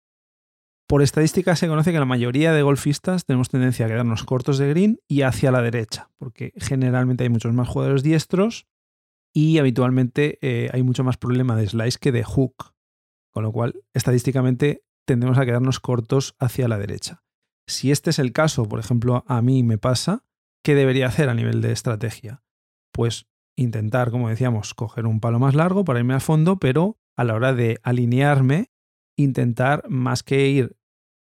Por 0.86 1.00
estadística 1.00 1.56
se 1.56 1.66
conoce 1.66 1.92
que 1.92 1.98
la 1.98 2.04
mayoría 2.04 2.52
de 2.52 2.62
golfistas 2.62 3.24
tenemos 3.24 3.48
tendencia 3.48 3.86
a 3.86 3.88
quedarnos 3.88 4.24
cortos 4.24 4.58
de 4.58 4.68
green 4.68 5.00
y 5.08 5.22
hacia 5.22 5.50
la 5.50 5.62
derecha, 5.62 6.10
porque 6.18 6.52
generalmente 6.56 7.24
hay 7.24 7.30
muchos 7.30 7.54
más 7.54 7.68
jugadores 7.68 8.02
diestros 8.02 8.66
y 9.32 9.56
habitualmente 9.58 10.38
eh, 10.42 10.68
hay 10.74 10.82
mucho 10.82 11.02
más 11.02 11.16
problema 11.16 11.56
de 11.56 11.66
slice 11.66 11.98
que 11.98 12.12
de 12.12 12.22
hook, 12.22 12.73
con 13.34 13.42
lo 13.42 13.52
cual 13.52 13.82
estadísticamente 13.92 14.84
tendemos 15.06 15.36
a 15.38 15.44
quedarnos 15.44 15.80
cortos 15.80 16.36
hacia 16.38 16.68
la 16.68 16.78
derecha. 16.78 17.22
Si 17.66 17.90
este 17.90 18.10
es 18.10 18.18
el 18.18 18.32
caso, 18.32 18.68
por 18.68 18.78
ejemplo, 18.78 19.24
a 19.26 19.42
mí 19.42 19.62
me 19.62 19.76
pasa, 19.76 20.24
¿qué 20.62 20.74
debería 20.74 21.08
hacer 21.08 21.28
a 21.28 21.34
nivel 21.34 21.60
de 21.60 21.72
estrategia? 21.72 22.42
Pues 22.92 23.26
intentar, 23.56 24.10
como 24.10 24.28
decíamos, 24.28 24.74
coger 24.74 25.06
un 25.06 25.20
palo 25.20 25.38
más 25.38 25.54
largo 25.54 25.84
para 25.84 25.98
irme 25.98 26.14
a 26.14 26.20
fondo, 26.20 26.58
pero 26.58 26.98
a 27.16 27.24
la 27.24 27.34
hora 27.34 27.52
de 27.52 27.80
alinearme 27.82 28.70
intentar 29.16 29.84
más 29.88 30.22
que 30.22 30.48
ir 30.48 30.76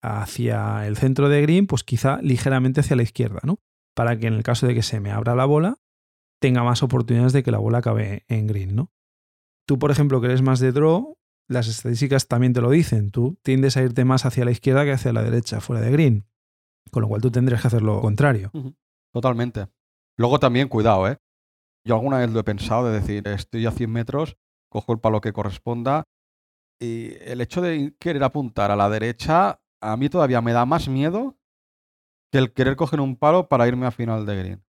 hacia 0.01 0.85
el 0.87 0.97
centro 0.97 1.29
de 1.29 1.41
green, 1.41 1.67
pues 1.67 1.83
quizá 1.83 2.21
ligeramente 2.21 2.81
hacia 2.81 2.95
la 2.95 3.03
izquierda, 3.03 3.39
¿no? 3.43 3.59
Para 3.95 4.17
que 4.17 4.27
en 4.27 4.33
el 4.33 4.43
caso 4.43 4.67
de 4.67 4.73
que 4.73 4.83
se 4.83 4.99
me 4.99 5.11
abra 5.11 5.35
la 5.35 5.45
bola, 5.45 5.79
tenga 6.41 6.63
más 6.63 6.83
oportunidades 6.83 7.31
de 7.31 7.43
que 7.43 7.51
la 7.51 7.59
bola 7.59 7.77
acabe 7.77 8.25
en 8.27 8.47
green, 8.47 8.75
¿no? 8.75 8.91
Tú, 9.65 9.79
por 9.79 9.91
ejemplo, 9.91 10.19
que 10.19 10.27
eres 10.27 10.41
más 10.41 10.59
de 10.59 10.73
draw, 10.73 11.17
las 11.47 11.67
estadísticas 11.67 12.27
también 12.27 12.53
te 12.53 12.61
lo 12.61 12.69
dicen. 12.69 13.11
Tú 13.11 13.37
tiendes 13.43 13.77
a 13.77 13.83
irte 13.83 14.05
más 14.05 14.25
hacia 14.25 14.45
la 14.45 14.51
izquierda 14.51 14.83
que 14.83 14.91
hacia 14.91 15.13
la 15.13 15.23
derecha, 15.23 15.61
fuera 15.61 15.81
de 15.81 15.91
green. 15.91 16.25
Con 16.91 17.01
lo 17.01 17.07
cual 17.07 17.21
tú 17.21 17.31
tendrías 17.31 17.61
que 17.61 17.67
hacer 17.67 17.81
lo 17.81 18.01
contrario. 18.01 18.51
Totalmente. 19.13 19.67
Luego 20.17 20.39
también, 20.39 20.67
cuidado, 20.67 21.07
¿eh? 21.07 21.17
Yo 21.85 21.95
alguna 21.95 22.19
vez 22.19 22.31
lo 22.31 22.39
he 22.39 22.43
pensado 22.43 22.87
de 22.87 22.99
decir, 22.99 23.27
estoy 23.27 23.65
a 23.65 23.71
100 23.71 23.91
metros, 23.91 24.37
cojo 24.69 24.93
el 24.93 24.99
palo 24.99 25.21
que 25.21 25.33
corresponda 25.33 26.03
y 26.79 27.15
el 27.21 27.41
hecho 27.41 27.61
de 27.61 27.95
querer 27.99 28.23
apuntar 28.23 28.71
a 28.71 28.75
la 28.75 28.89
derecha, 28.89 29.61
a 29.81 29.97
mí 29.97 30.09
todavía 30.09 30.41
me 30.41 30.53
da 30.53 30.65
más 30.65 30.87
miedo 30.87 31.37
que 32.31 32.39
el 32.39 32.53
querer 32.53 32.75
coger 32.75 32.99
un 32.99 33.15
palo 33.15 33.47
para 33.47 33.67
irme 33.67 33.85
a 33.85 33.91
final 33.91 34.25
de 34.25 34.35
green. 34.35 34.65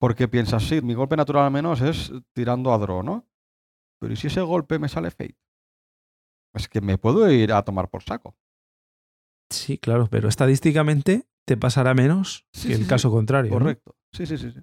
Porque 0.00 0.28
piensas, 0.28 0.64
sí, 0.64 0.80
mi 0.80 0.94
golpe 0.94 1.16
natural 1.16 1.44
al 1.44 1.50
menos 1.50 1.80
es 1.80 2.12
tirando 2.32 2.72
a 2.72 2.78
draw, 2.78 3.02
¿no? 3.02 3.28
Pero 4.00 4.12
¿y 4.12 4.16
si 4.16 4.28
ese 4.28 4.40
golpe 4.40 4.78
me 4.78 4.88
sale 4.88 5.10
fake? 5.10 5.38
Es 6.54 6.68
que 6.68 6.80
me 6.80 6.98
puedo 6.98 7.30
ir 7.30 7.52
a 7.52 7.62
tomar 7.62 7.88
por 7.88 8.02
saco. 8.02 8.36
Sí, 9.50 9.78
claro, 9.78 10.08
pero 10.10 10.28
estadísticamente 10.28 11.28
te 11.46 11.56
pasará 11.56 11.94
menos 11.94 12.46
que 12.62 12.74
el 12.74 12.86
caso 12.86 13.10
contrario. 13.10 13.50
Correcto. 13.50 13.96
Sí, 14.12 14.26
sí, 14.26 14.36
sí, 14.36 14.50
sí. 14.50 14.60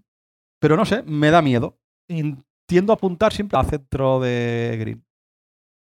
Pero 0.60 0.78
no 0.78 0.86
sé, 0.86 1.04
me 1.04 1.32
da 1.32 1.42
miedo. 1.42 1.80
Tiendo 2.68 2.94
a 2.94 2.96
apuntar 2.96 3.34
siempre 3.34 3.58
al 3.60 3.66
centro 3.66 4.20
de 4.20 4.76
green. 4.80 5.06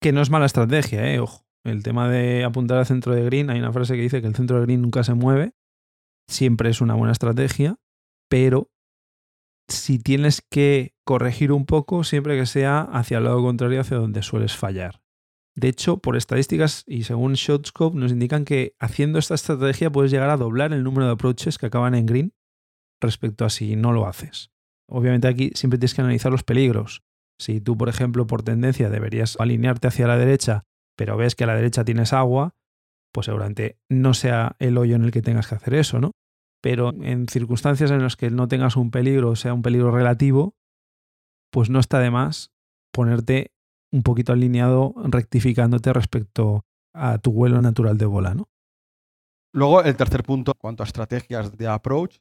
Que 0.01 0.11
no 0.11 0.21
es 0.21 0.29
mala 0.29 0.45
estrategia, 0.45 1.13
¿eh? 1.13 1.19
Ojo. 1.19 1.45
El 1.65 1.83
tema 1.83 2.07
de 2.07 2.45
apuntar 2.45 2.77
al 2.77 2.85
centro 2.85 3.13
de 3.13 3.25
green, 3.25 3.49
hay 3.49 3.59
una 3.59 3.73
frase 3.73 3.95
que 3.95 4.01
dice 4.01 4.21
que 4.21 4.27
el 4.27 4.35
centro 4.35 4.57
de 4.57 4.65
green 4.65 4.81
nunca 4.81 5.03
se 5.03 5.13
mueve. 5.13 5.53
Siempre 6.29 6.69
es 6.69 6.79
una 6.79 6.93
buena 6.95 7.11
estrategia, 7.11 7.77
pero 8.29 8.71
si 9.69 9.99
tienes 9.99 10.41
que 10.41 10.95
corregir 11.05 11.51
un 11.51 11.65
poco, 11.65 12.05
siempre 12.05 12.37
que 12.37 12.45
sea 12.45 12.81
hacia 12.81 13.17
el 13.17 13.25
lado 13.25 13.41
contrario, 13.41 13.81
hacia 13.81 13.97
donde 13.97 14.23
sueles 14.23 14.55
fallar. 14.55 15.01
De 15.57 15.69
hecho, 15.69 15.97
por 15.97 16.15
estadísticas 16.15 16.83
y 16.85 17.03
según 17.03 17.33
Shotscope 17.33 17.97
nos 17.97 18.11
indican 18.11 18.45
que 18.45 18.75
haciendo 18.79 19.17
esta 19.17 19.33
estrategia 19.33 19.91
puedes 19.91 20.11
llegar 20.11 20.29
a 20.29 20.37
doblar 20.37 20.71
el 20.71 20.83
número 20.83 21.07
de 21.07 21.13
approaches 21.13 21.57
que 21.57 21.65
acaban 21.65 21.95
en 21.95 22.05
green 22.05 22.33
respecto 23.01 23.43
a 23.43 23.49
si 23.49 23.75
no 23.75 23.91
lo 23.91 24.05
haces. 24.05 24.51
Obviamente 24.87 25.27
aquí 25.27 25.49
siempre 25.55 25.79
tienes 25.79 25.95
que 25.95 26.01
analizar 26.01 26.31
los 26.31 26.43
peligros. 26.43 27.01
Si 27.39 27.59
tú, 27.59 27.75
por 27.75 27.89
ejemplo, 27.89 28.27
por 28.27 28.43
tendencia 28.43 28.91
deberías 28.91 29.35
alinearte 29.39 29.87
hacia 29.87 30.05
la 30.05 30.15
derecha, 30.15 30.63
pero 30.95 31.17
ves 31.17 31.33
que 31.33 31.45
a 31.45 31.47
la 31.47 31.55
derecha 31.55 31.83
tienes 31.83 32.13
agua, 32.13 32.55
pues 33.11 33.25
seguramente 33.25 33.79
no 33.89 34.13
sea 34.13 34.55
el 34.59 34.77
hoyo 34.77 34.95
en 34.95 35.05
el 35.05 35.11
que 35.11 35.23
tengas 35.23 35.47
que 35.47 35.55
hacer 35.55 35.73
eso, 35.73 35.99
¿no? 35.99 36.11
Pero 36.61 36.93
en 37.01 37.27
circunstancias 37.27 37.89
en 37.89 38.03
las 38.03 38.15
que 38.15 38.29
no 38.29 38.47
tengas 38.47 38.75
un 38.75 38.91
peligro, 38.91 39.31
o 39.31 39.35
sea, 39.35 39.55
un 39.55 39.63
peligro 39.63 39.89
relativo, 39.89 40.55
pues 41.51 41.71
no 41.71 41.79
está 41.79 41.97
de 41.99 42.11
más 42.11 42.51
ponerte 42.91 43.56
un 43.91 44.03
poquito 44.03 44.33
alineado, 44.33 44.93
rectificándote 44.97 45.93
respecto 45.93 46.65
a 46.93 47.17
tu 47.19 47.31
vuelo 47.31 47.61
natural 47.61 47.97
de 47.97 48.05
bola, 48.05 48.33
¿no? 48.33 48.49
Luego, 49.53 49.83
el 49.83 49.95
tercer 49.95 50.23
punto, 50.23 50.53
cuanto 50.57 50.83
a 50.83 50.85
estrategias 50.85 51.57
de 51.57 51.67
approach, 51.67 52.17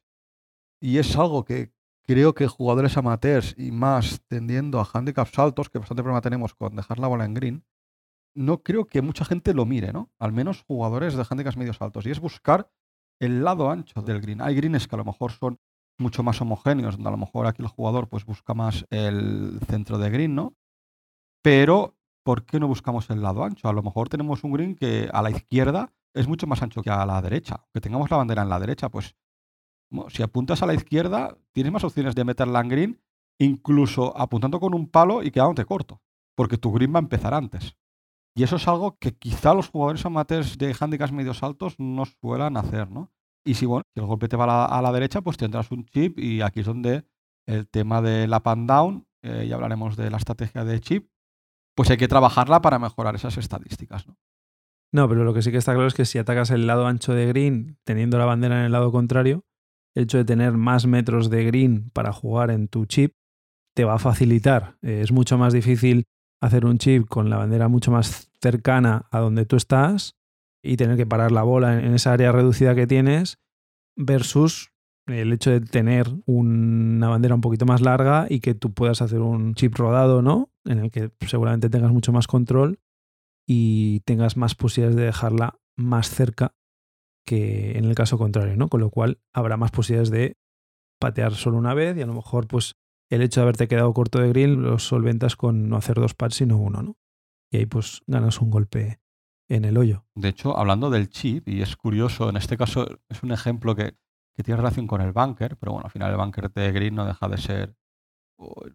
y 0.81 0.97
es 0.97 1.15
algo 1.17 1.43
que 1.43 1.73
creo 2.07 2.33
que 2.33 2.47
jugadores 2.47 2.97
amateurs 2.97 3.53
y 3.57 3.71
más 3.71 4.21
tendiendo 4.27 4.79
a 4.79 4.89
handicaps 4.91 5.37
altos, 5.37 5.69
que 5.69 5.79
bastante 5.79 6.03
problema 6.03 6.21
tenemos 6.21 6.53
con 6.53 6.75
dejar 6.75 6.99
la 6.99 7.07
bola 7.07 7.25
en 7.25 7.33
green, 7.33 7.65
no 8.35 8.61
creo 8.63 8.85
que 8.85 9.01
mucha 9.01 9.25
gente 9.25 9.53
lo 9.53 9.65
mire, 9.65 9.91
¿no? 9.91 10.11
Al 10.19 10.31
menos 10.31 10.63
jugadores 10.67 11.15
de 11.15 11.25
handicaps 11.27 11.57
medios 11.57 11.81
altos. 11.81 12.05
Y 12.05 12.11
es 12.11 12.19
buscar 12.19 12.71
el 13.19 13.43
lado 13.43 13.69
ancho 13.71 14.01
del 14.01 14.21
green. 14.21 14.41
Hay 14.41 14.55
greens 14.55 14.87
que 14.87 14.95
a 14.95 14.99
lo 14.99 15.05
mejor 15.05 15.31
son 15.31 15.59
mucho 15.99 16.21
más 16.21 16.39
homogéneos, 16.39 16.95
donde 16.95 17.09
a 17.09 17.11
lo 17.11 17.17
mejor 17.17 17.47
aquí 17.47 17.63
el 17.63 17.67
jugador 17.67 18.07
pues 18.07 18.25
busca 18.25 18.53
más 18.53 18.85
el 18.91 19.59
centro 19.67 19.97
de 19.97 20.09
green, 20.11 20.35
¿no? 20.35 20.55
Pero, 21.47 21.95
¿por 22.25 22.43
qué 22.43 22.59
no 22.59 22.67
buscamos 22.67 23.09
el 23.09 23.21
lado 23.21 23.41
ancho? 23.41 23.69
A 23.69 23.71
lo 23.71 23.81
mejor 23.81 24.09
tenemos 24.09 24.43
un 24.43 24.51
green 24.51 24.75
que 24.75 25.07
a 25.13 25.21
la 25.21 25.29
izquierda 25.29 25.93
es 26.13 26.27
mucho 26.27 26.45
más 26.45 26.61
ancho 26.61 26.81
que 26.81 26.89
a 26.89 27.05
la 27.05 27.21
derecha. 27.21 27.65
Que 27.73 27.79
tengamos 27.79 28.11
la 28.11 28.17
bandera 28.17 28.41
en 28.41 28.49
la 28.49 28.59
derecha, 28.59 28.89
pues 28.89 29.15
si 30.09 30.23
apuntas 30.23 30.61
a 30.61 30.65
la 30.65 30.73
izquierda, 30.73 31.37
tienes 31.53 31.71
más 31.71 31.85
opciones 31.85 32.15
de 32.15 32.25
meterla 32.25 32.59
en 32.59 32.67
green, 32.67 33.01
incluso 33.39 34.11
apuntando 34.17 34.59
con 34.59 34.73
un 34.73 34.89
palo 34.89 35.23
y 35.23 35.31
quedándote 35.31 35.63
corto, 35.63 36.01
porque 36.35 36.57
tu 36.57 36.73
green 36.73 36.93
va 36.93 36.99
a 36.99 37.03
empezar 37.03 37.33
antes. 37.33 37.77
Y 38.35 38.43
eso 38.43 38.57
es 38.57 38.67
algo 38.67 38.97
que 38.99 39.15
quizá 39.15 39.53
los 39.53 39.69
jugadores 39.69 40.05
amateurs 40.05 40.57
de 40.57 40.75
handicaps 40.77 41.13
medios 41.13 41.43
altos 41.43 41.75
no 41.77 42.03
suelen 42.03 42.57
hacer, 42.57 42.91
¿no? 42.91 43.09
Y 43.45 43.53
si, 43.53 43.65
bueno, 43.65 43.83
el 43.95 44.05
golpe 44.05 44.27
te 44.27 44.35
va 44.35 44.65
a 44.65 44.81
la, 44.81 44.91
derecha, 44.91 45.21
pues 45.21 45.37
tendrás 45.37 45.71
un 45.71 45.85
chip 45.85 46.19
y 46.19 46.41
aquí 46.41 46.59
es 46.59 46.65
donde 46.65 47.05
el 47.45 47.69
tema 47.69 48.01
del 48.01 48.33
up 48.33 48.49
and 48.49 48.69
down, 48.69 49.07
eh, 49.21 49.45
ya 49.47 49.55
hablaremos 49.55 49.95
de 49.95 50.11
la 50.11 50.17
estrategia 50.17 50.65
de 50.65 50.81
chip, 50.81 51.09
pues 51.77 51.91
hay 51.91 51.97
que 51.97 52.07
trabajarla 52.07 52.59
para 52.61 52.79
mejorar 52.79 53.13
esas 53.13 53.37
estadísticas, 53.37 54.07
¿no? 54.07 54.17
No, 54.91 55.07
pero 55.07 55.23
lo 55.23 55.33
que 55.33 55.43
sí 55.43 55.51
que 55.51 55.57
está 55.57 55.73
claro 55.73 55.87
es 55.87 55.93
que 55.93 56.05
si 56.05 56.17
atacas 56.17 56.49
el 56.49 56.65
lado 56.65 56.87
ancho 56.87 57.13
de 57.13 57.27
green 57.27 57.77
teniendo 57.83 58.17
la 58.17 58.25
bandera 58.25 58.59
en 58.59 58.65
el 58.65 58.71
lado 58.71 58.91
contrario, 58.91 59.45
el 59.93 60.05
hecho 60.05 60.17
de 60.17 60.25
tener 60.25 60.53
más 60.53 60.87
metros 60.87 61.29
de 61.29 61.45
green 61.45 61.91
para 61.91 62.11
jugar 62.11 62.49
en 62.49 62.67
tu 62.67 62.87
chip 62.87 63.13
te 63.75 63.83
va 63.83 63.95
a 63.95 63.99
facilitar. 63.99 64.77
Eh, 64.81 65.01
es 65.03 65.11
mucho 65.11 65.37
más 65.37 65.53
difícil 65.53 66.05
hacer 66.41 66.65
un 66.65 66.79
chip 66.79 67.07
con 67.07 67.29
la 67.29 67.37
bandera 67.37 67.67
mucho 67.67 67.91
más 67.91 68.31
cercana 68.41 69.07
a 69.11 69.19
donde 69.19 69.45
tú 69.45 69.55
estás 69.55 70.15
y 70.63 70.77
tener 70.77 70.97
que 70.97 71.05
parar 71.05 71.31
la 71.31 71.43
bola 71.43 71.77
en 71.79 71.93
esa 71.93 72.11
área 72.11 72.31
reducida 72.31 72.73
que 72.73 72.87
tienes 72.87 73.37
versus 73.95 74.71
el 75.07 75.33
hecho 75.33 75.51
de 75.51 75.61
tener 75.61 76.07
una 76.25 77.07
bandera 77.07 77.35
un 77.35 77.41
poquito 77.41 77.65
más 77.65 77.81
larga 77.81 78.27
y 78.29 78.39
que 78.39 78.53
tú 78.53 78.73
puedas 78.73 79.01
hacer 79.01 79.21
un 79.21 79.55
chip 79.55 79.75
rodado, 79.75 80.21
¿no? 80.21 80.49
En 80.65 80.79
el 80.79 80.91
que 80.91 81.11
seguramente 81.25 81.69
tengas 81.69 81.91
mucho 81.91 82.11
más 82.11 82.27
control 82.27 82.79
y 83.47 84.01
tengas 84.01 84.37
más 84.37 84.55
posibilidades 84.55 84.97
de 84.97 85.05
dejarla 85.05 85.59
más 85.77 86.09
cerca 86.09 86.53
que 87.25 87.77
en 87.77 87.85
el 87.85 87.95
caso 87.95 88.17
contrario, 88.17 88.55
¿no? 88.57 88.67
Con 88.67 88.81
lo 88.81 88.89
cual 88.89 89.19
habrá 89.33 89.57
más 89.57 89.71
posibilidades 89.71 90.11
de 90.11 90.37
patear 90.99 91.33
solo 91.33 91.57
una 91.57 91.73
vez 91.73 91.95
y 91.97 92.01
a 92.01 92.05
lo 92.07 92.13
mejor 92.13 92.47
pues 92.47 92.75
el 93.09 93.21
hecho 93.21 93.39
de 93.39 93.43
haberte 93.43 93.67
quedado 93.67 93.93
corto 93.93 94.19
de 94.19 94.29
grill 94.29 94.55
lo 94.55 94.79
solventas 94.79 95.35
con 95.35 95.69
no 95.69 95.77
hacer 95.77 95.95
dos 95.95 96.13
pads 96.13 96.35
sino 96.35 96.57
uno, 96.57 96.81
¿no? 96.81 96.97
Y 97.51 97.57
ahí 97.57 97.65
pues 97.65 98.01
ganas 98.07 98.41
un 98.41 98.49
golpe 98.49 98.99
en 99.49 99.63
el 99.63 99.77
hoyo. 99.77 100.05
De 100.15 100.29
hecho, 100.29 100.57
hablando 100.57 100.89
del 100.89 101.09
chip, 101.09 101.47
y 101.47 101.61
es 101.61 101.77
curioso, 101.77 102.29
en 102.29 102.35
este 102.35 102.57
caso 102.57 102.85
es 103.09 103.23
un 103.23 103.31
ejemplo 103.31 103.75
que, 103.75 103.95
tiene 104.43 104.57
relación 104.57 104.87
con 104.87 105.01
el 105.01 105.13
bunker, 105.13 105.57
pero 105.57 105.73
bueno, 105.73 105.85
al 105.85 105.91
final 105.91 106.11
el 106.11 106.17
bunker 106.17 106.51
de 106.51 106.71
green 106.71 106.95
no 106.95 107.05
deja 107.05 107.27
de 107.27 107.37
ser, 107.37 107.75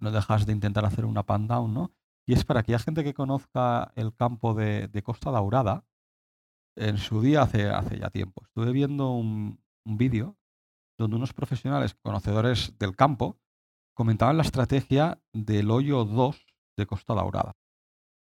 no 0.01 0.11
dejas 0.11 0.47
de 0.47 0.53
intentar 0.53 0.85
hacer 0.85 1.05
una 1.05 1.25
pan 1.25 1.47
down, 1.47 1.73
¿no? 1.73 1.93
Y 2.27 2.35
es 2.35 2.45
para 2.45 2.61
aquella 2.61 2.79
gente 2.79 3.05
que 3.05 3.15
conozca 3.15 3.93
el 3.97 4.15
campo 4.15 4.55
de, 4.55 5.03
Costa 5.05 5.31
Daurada, 5.31 5.85
en 6.77 6.99
su 6.99 7.21
día, 7.21 7.43
hace, 7.43 7.69
hace 7.69 7.99
ya 7.99 8.11
tiempo, 8.11 8.43
estuve 8.45 8.73
viendo 8.73 9.11
un, 9.11 9.63
un 9.85 9.99
vídeo 9.99 10.37
donde 10.99 11.17
unos 11.17 11.33
profesionales 11.33 11.95
conocedores 11.95 12.79
del 12.79 12.97
campo 12.97 13.39
comentaban 13.95 14.37
la 14.37 14.43
estrategia 14.43 15.21
del 15.33 15.71
hoyo 15.71 16.05
2 16.05 16.47
de 16.77 16.87
Costa 16.87 17.15
Daurada. 17.15 17.57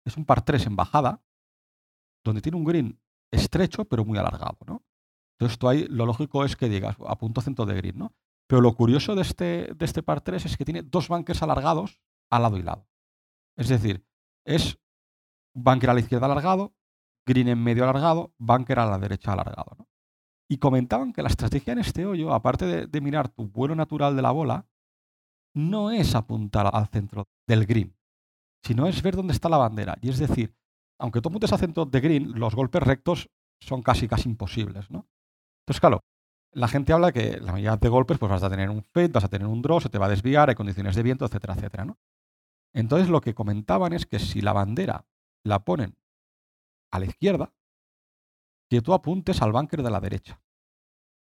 Es 0.06 0.16
un 0.16 0.24
par 0.24 0.42
3 0.42 0.66
en 0.66 0.76
bajada, 0.76 1.22
donde 2.24 2.40
tiene 2.40 2.58
un 2.58 2.64
green 2.64 3.00
estrecho 3.30 3.84
pero 3.84 4.04
muy 4.04 4.18
alargado, 4.18 4.58
¿no? 4.66 4.82
Entonces 5.40 5.58
ahí 5.62 5.86
lo 5.88 6.04
lógico 6.04 6.44
es 6.44 6.54
que 6.54 6.68
digas 6.68 6.96
a 7.06 7.16
punto 7.16 7.40
centro 7.40 7.64
de 7.64 7.74
green, 7.74 7.96
¿no? 7.98 8.12
Pero 8.46 8.60
lo 8.60 8.74
curioso 8.74 9.14
de 9.14 9.22
este, 9.22 9.72
de 9.74 9.84
este 9.86 10.02
par 10.02 10.20
3 10.20 10.44
es 10.44 10.56
que 10.56 10.66
tiene 10.66 10.82
dos 10.82 11.08
bunkers 11.08 11.42
alargados 11.42 12.02
al 12.30 12.42
lado 12.42 12.58
y 12.58 12.62
lado. 12.62 12.86
Es 13.56 13.68
decir, 13.68 14.04
es 14.44 14.78
bunker 15.54 15.90
a 15.90 15.94
la 15.94 16.00
izquierda 16.00 16.26
alargado, 16.26 16.74
green 17.26 17.48
en 17.48 17.62
medio 17.62 17.84
alargado, 17.84 18.34
bunker 18.38 18.80
a 18.80 18.86
la 18.86 18.98
derecha 18.98 19.32
alargado. 19.32 19.76
¿no? 19.78 19.88
Y 20.48 20.58
comentaban 20.58 21.12
que 21.12 21.22
la 21.22 21.28
estrategia 21.28 21.72
en 21.72 21.78
este 21.78 22.04
hoyo, 22.04 22.34
aparte 22.34 22.66
de, 22.66 22.86
de 22.86 23.00
mirar 23.00 23.28
tu 23.30 23.48
vuelo 23.48 23.74
natural 23.74 24.14
de 24.16 24.22
la 24.22 24.32
bola, 24.32 24.66
no 25.54 25.90
es 25.90 26.14
apuntar 26.14 26.68
al 26.70 26.88
centro 26.88 27.28
del 27.46 27.64
green, 27.64 27.96
sino 28.62 28.86
es 28.86 29.00
ver 29.02 29.16
dónde 29.16 29.32
está 29.32 29.48
la 29.48 29.56
bandera. 29.56 29.96
Y 30.02 30.10
es 30.10 30.18
decir, 30.18 30.54
aunque 30.98 31.22
tú 31.22 31.30
apuntes 31.30 31.52
al 31.52 31.60
centro 31.60 31.86
de 31.86 32.00
green, 32.00 32.38
los 32.38 32.54
golpes 32.54 32.82
rectos 32.82 33.30
son 33.58 33.82
casi 33.82 34.06
casi 34.06 34.28
imposibles, 34.28 34.90
¿no? 34.90 35.08
Entonces, 35.70 35.82
claro, 35.82 36.02
la 36.50 36.66
gente 36.66 36.92
habla 36.92 37.12
que 37.12 37.38
la 37.38 37.52
mayoría 37.52 37.76
de 37.76 37.88
golpes 37.88 38.18
pues 38.18 38.28
vas 38.28 38.42
a 38.42 38.50
tener 38.50 38.70
un 38.70 38.82
fade, 38.82 39.06
vas 39.06 39.22
a 39.22 39.28
tener 39.28 39.46
un 39.46 39.62
draw, 39.62 39.80
se 39.80 39.88
te 39.88 39.98
va 39.98 40.06
a 40.06 40.08
desviar, 40.08 40.48
hay 40.48 40.56
condiciones 40.56 40.96
de 40.96 41.04
viento, 41.04 41.24
etcétera, 41.24 41.54
etcétera, 41.54 41.84
¿no? 41.84 41.96
Entonces 42.74 43.08
lo 43.08 43.20
que 43.20 43.34
comentaban 43.34 43.92
es 43.92 44.04
que 44.04 44.18
si 44.18 44.40
la 44.40 44.52
bandera 44.52 45.06
la 45.44 45.60
ponen 45.60 45.96
a 46.90 46.98
la 46.98 47.04
izquierda, 47.04 47.52
que 48.68 48.82
tú 48.82 48.92
apuntes 48.94 49.42
al 49.42 49.52
bunker 49.52 49.84
de 49.84 49.90
la 49.92 50.00
derecha. 50.00 50.42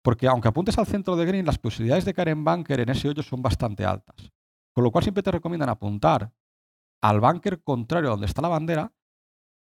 Porque 0.01 0.27
aunque 0.27 0.47
apuntes 0.47 0.75
al 0.79 0.87
centro 0.87 1.15
de 1.15 1.25
green, 1.27 1.45
las 1.45 1.59
posibilidades 1.59 2.05
de 2.05 2.15
caer 2.15 2.29
en 2.29 2.43
bunker 2.43 2.79
en 2.79 2.89
ese 2.89 3.09
hoyo 3.09 3.21
son 3.21 3.43
bastante 3.43 3.85
altas. 3.85 4.31
Con 4.73 4.83
lo 4.83 4.89
cual 4.89 5.03
siempre 5.03 5.21
te 5.21 5.29
recomiendan 5.29 5.69
apuntar 5.69 6.33
al 7.03 7.19
bunker 7.19 7.61
contrario 7.61 8.09
a 8.09 8.13
donde 8.13 8.25
está 8.25 8.41
la 8.41 8.47
bandera, 8.47 8.91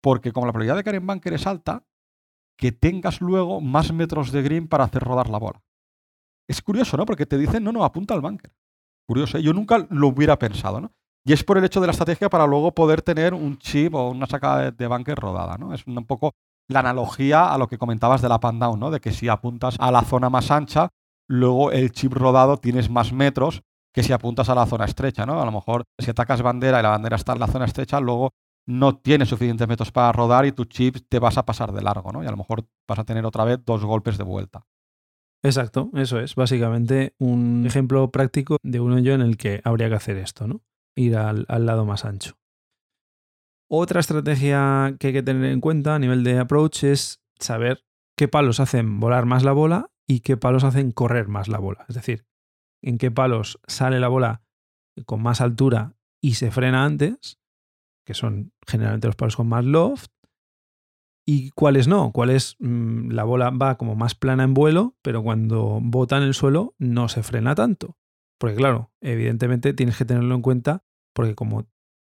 porque 0.01 0.31
como 0.31 0.47
la 0.47 0.53
probabilidad 0.53 0.77
de 0.77 0.85
caer 0.85 0.97
en 0.97 1.07
bunker 1.09 1.33
es 1.33 1.49
alta, 1.49 1.85
que 2.59 2.73
tengas 2.73 3.21
luego 3.21 3.61
más 3.61 3.93
metros 3.93 4.33
de 4.33 4.43
green 4.43 4.69
para 4.69 4.85
hacer 4.85 5.03
rodar 5.03 5.31
la 5.31 5.39
bola. 5.39 5.63
Es 6.49 6.61
curioso, 6.61 6.97
¿no? 6.97 7.07
Porque 7.07 7.25
te 7.25 7.39
dicen, 7.39 7.63
no, 7.63 7.73
no, 7.73 7.85
apunta 7.85 8.15
al 8.15 8.21
bunker. 8.21 8.53
Curioso, 9.07 9.39
¿eh? 9.39 9.43
yo 9.43 9.53
nunca 9.53 9.87
lo 9.91 10.09
hubiera 10.09 10.39
pensado, 10.39 10.81
¿no? 10.81 10.93
Y 11.25 11.33
es 11.33 11.45
por 11.45 11.57
el 11.57 11.65
hecho 11.65 11.81
de 11.81 11.87
la 11.87 11.93
estrategia 11.93 12.29
para 12.29 12.47
luego 12.47 12.75
poder 12.75 13.03
tener 13.03 13.33
un 13.33 13.59
chip 13.59 13.95
o 13.95 14.11
una 14.11 14.27
sacada 14.27 14.71
de, 14.71 14.87
bunker 14.87 15.19
rodada, 15.19 15.57
¿no? 15.57 15.73
Es 15.73 15.87
un 15.87 16.05
poco 16.05 16.33
la 16.69 16.81
analogía 16.81 17.53
a 17.53 17.59
lo 17.59 17.69
que 17.69 17.79
comentabas 17.79 18.23
de 18.23 18.29
la 18.29 18.41
pan 18.41 18.59
down, 18.59 18.81
¿no? 18.81 18.91
De 18.91 19.01
que 19.01 19.13
si 19.13 19.29
apuntas 19.29 19.77
a 19.79 19.93
la 19.93 20.03
zona 20.03 20.31
más 20.31 20.51
ancha, 20.51 20.89
luego 21.29 21.71
el 21.71 21.93
chip 21.93 22.13
rodado 22.13 22.57
tienes 22.57 22.91
más 22.91 23.13
metros 23.13 23.63
que 23.95 24.03
si 24.03 24.13
apuntas 24.13 24.49
a 24.49 24.55
la 24.55 24.67
zona 24.67 24.85
estrecha, 24.85 25.27
¿no? 25.27 25.41
A 25.41 25.45
lo 25.45 25.53
mejor 25.53 25.85
si 25.99 26.11
atacas 26.11 26.43
bandera 26.43 26.81
y 26.81 26.83
la 26.83 26.91
bandera 26.91 27.17
está 27.17 27.35
en 27.35 27.41
la 27.41 27.47
zona 27.47 27.67
estrecha, 27.67 28.01
luego 28.01 28.31
no 28.69 28.99
tienes 28.99 29.31
suficientes 29.31 29.67
metros 29.67 29.91
para 29.91 30.13
rodar 30.13 30.45
y 30.45 30.53
tu 30.53 30.67
chip 30.67 30.99
te 31.09 31.19
vas 31.19 31.39
a 31.39 31.47
pasar 31.47 31.73
de 31.73 31.81
largo, 31.81 32.13
¿no? 32.13 32.23
Y 32.23 32.27
a 32.27 32.31
lo 32.31 32.37
mejor 32.37 32.69
vas 32.87 32.99
a 32.99 33.05
tener 33.05 33.25
otra 33.25 33.45
vez 33.45 33.65
dos 33.65 33.83
golpes 33.83 34.19
de 34.19 34.25
vuelta. 34.25 34.67
Exacto, 35.43 35.91
eso 35.95 36.21
es 36.21 36.35
básicamente 36.35 37.15
un 37.19 37.65
ejemplo 37.67 38.11
práctico 38.11 38.59
de 38.63 38.81
un 38.81 38.93
hoyo 38.93 39.15
en 39.15 39.23
el 39.23 39.39
que 39.39 39.63
habría 39.65 39.89
que 39.89 39.95
hacer 39.95 40.19
esto, 40.19 40.47
¿no? 40.47 40.61
Ir 40.95 41.17
al 41.17 41.47
lado 41.49 41.87
más 41.87 42.05
ancho. 42.05 42.37
Otra 43.71 44.01
estrategia 44.01 44.97
que 45.01 45.09
hay 45.09 45.13
que 45.15 45.23
tener 45.23 45.51
en 45.51 45.61
cuenta 45.61 45.95
a 45.95 45.99
nivel 45.99 46.23
de 46.23 46.39
approach 46.39 46.85
es 46.85 47.23
saber 47.39 47.87
qué 48.17 48.29
palos 48.29 48.61
hacen 48.61 49.01
volar 49.01 49.25
más 49.25 49.45
la 49.45 49.53
bola 49.53 49.91
y 50.07 50.21
qué 50.21 50.37
palos 50.37 50.65
hacen 50.65 50.93
correr 50.93 51.29
más 51.29 51.49
la 51.49 51.59
bola. 51.59 51.87
Es 51.89 51.95
decir, 51.95 52.27
en 52.83 52.99
qué 52.99 53.11
palos 53.11 53.61
sale 53.67 53.99
la 53.99 54.09
bola 54.09 54.43
con 55.07 55.23
más 55.23 55.41
altura 55.41 55.95
y 56.21 56.35
se 56.35 56.51
frena 56.51 56.85
antes, 56.85 57.38
que 58.09 58.15
son 58.15 58.55
generalmente 58.67 59.07
los 59.07 59.17
palos 59.17 59.37
con 59.37 59.49
más 59.49 59.67
loft, 59.67 60.11
y 61.27 61.51
cuáles 61.51 61.89
no, 61.89 62.11
cuáles 62.11 62.57
mm, 62.59 63.11
la 63.11 63.23
bola 63.23 63.51
va 63.51 63.77
como 63.77 63.95
más 63.95 64.15
plana 64.15 64.45
en 64.45 64.55
vuelo, 64.55 64.97
pero 65.03 65.23
cuando 65.23 65.79
bota 65.83 66.17
en 66.17 66.23
el 66.23 66.33
suelo 66.33 66.75
no 66.79 67.11
se 67.11 67.23
frena 67.23 67.55
tanto. 67.55 67.99
Porque 68.41 68.57
claro, 68.57 68.93
evidentemente 69.03 69.75
tienes 69.75 69.99
que 69.99 70.07
tenerlo 70.07 70.35
en 70.35 70.41
cuenta 70.41 70.85
porque 71.13 71.35
como 71.35 71.67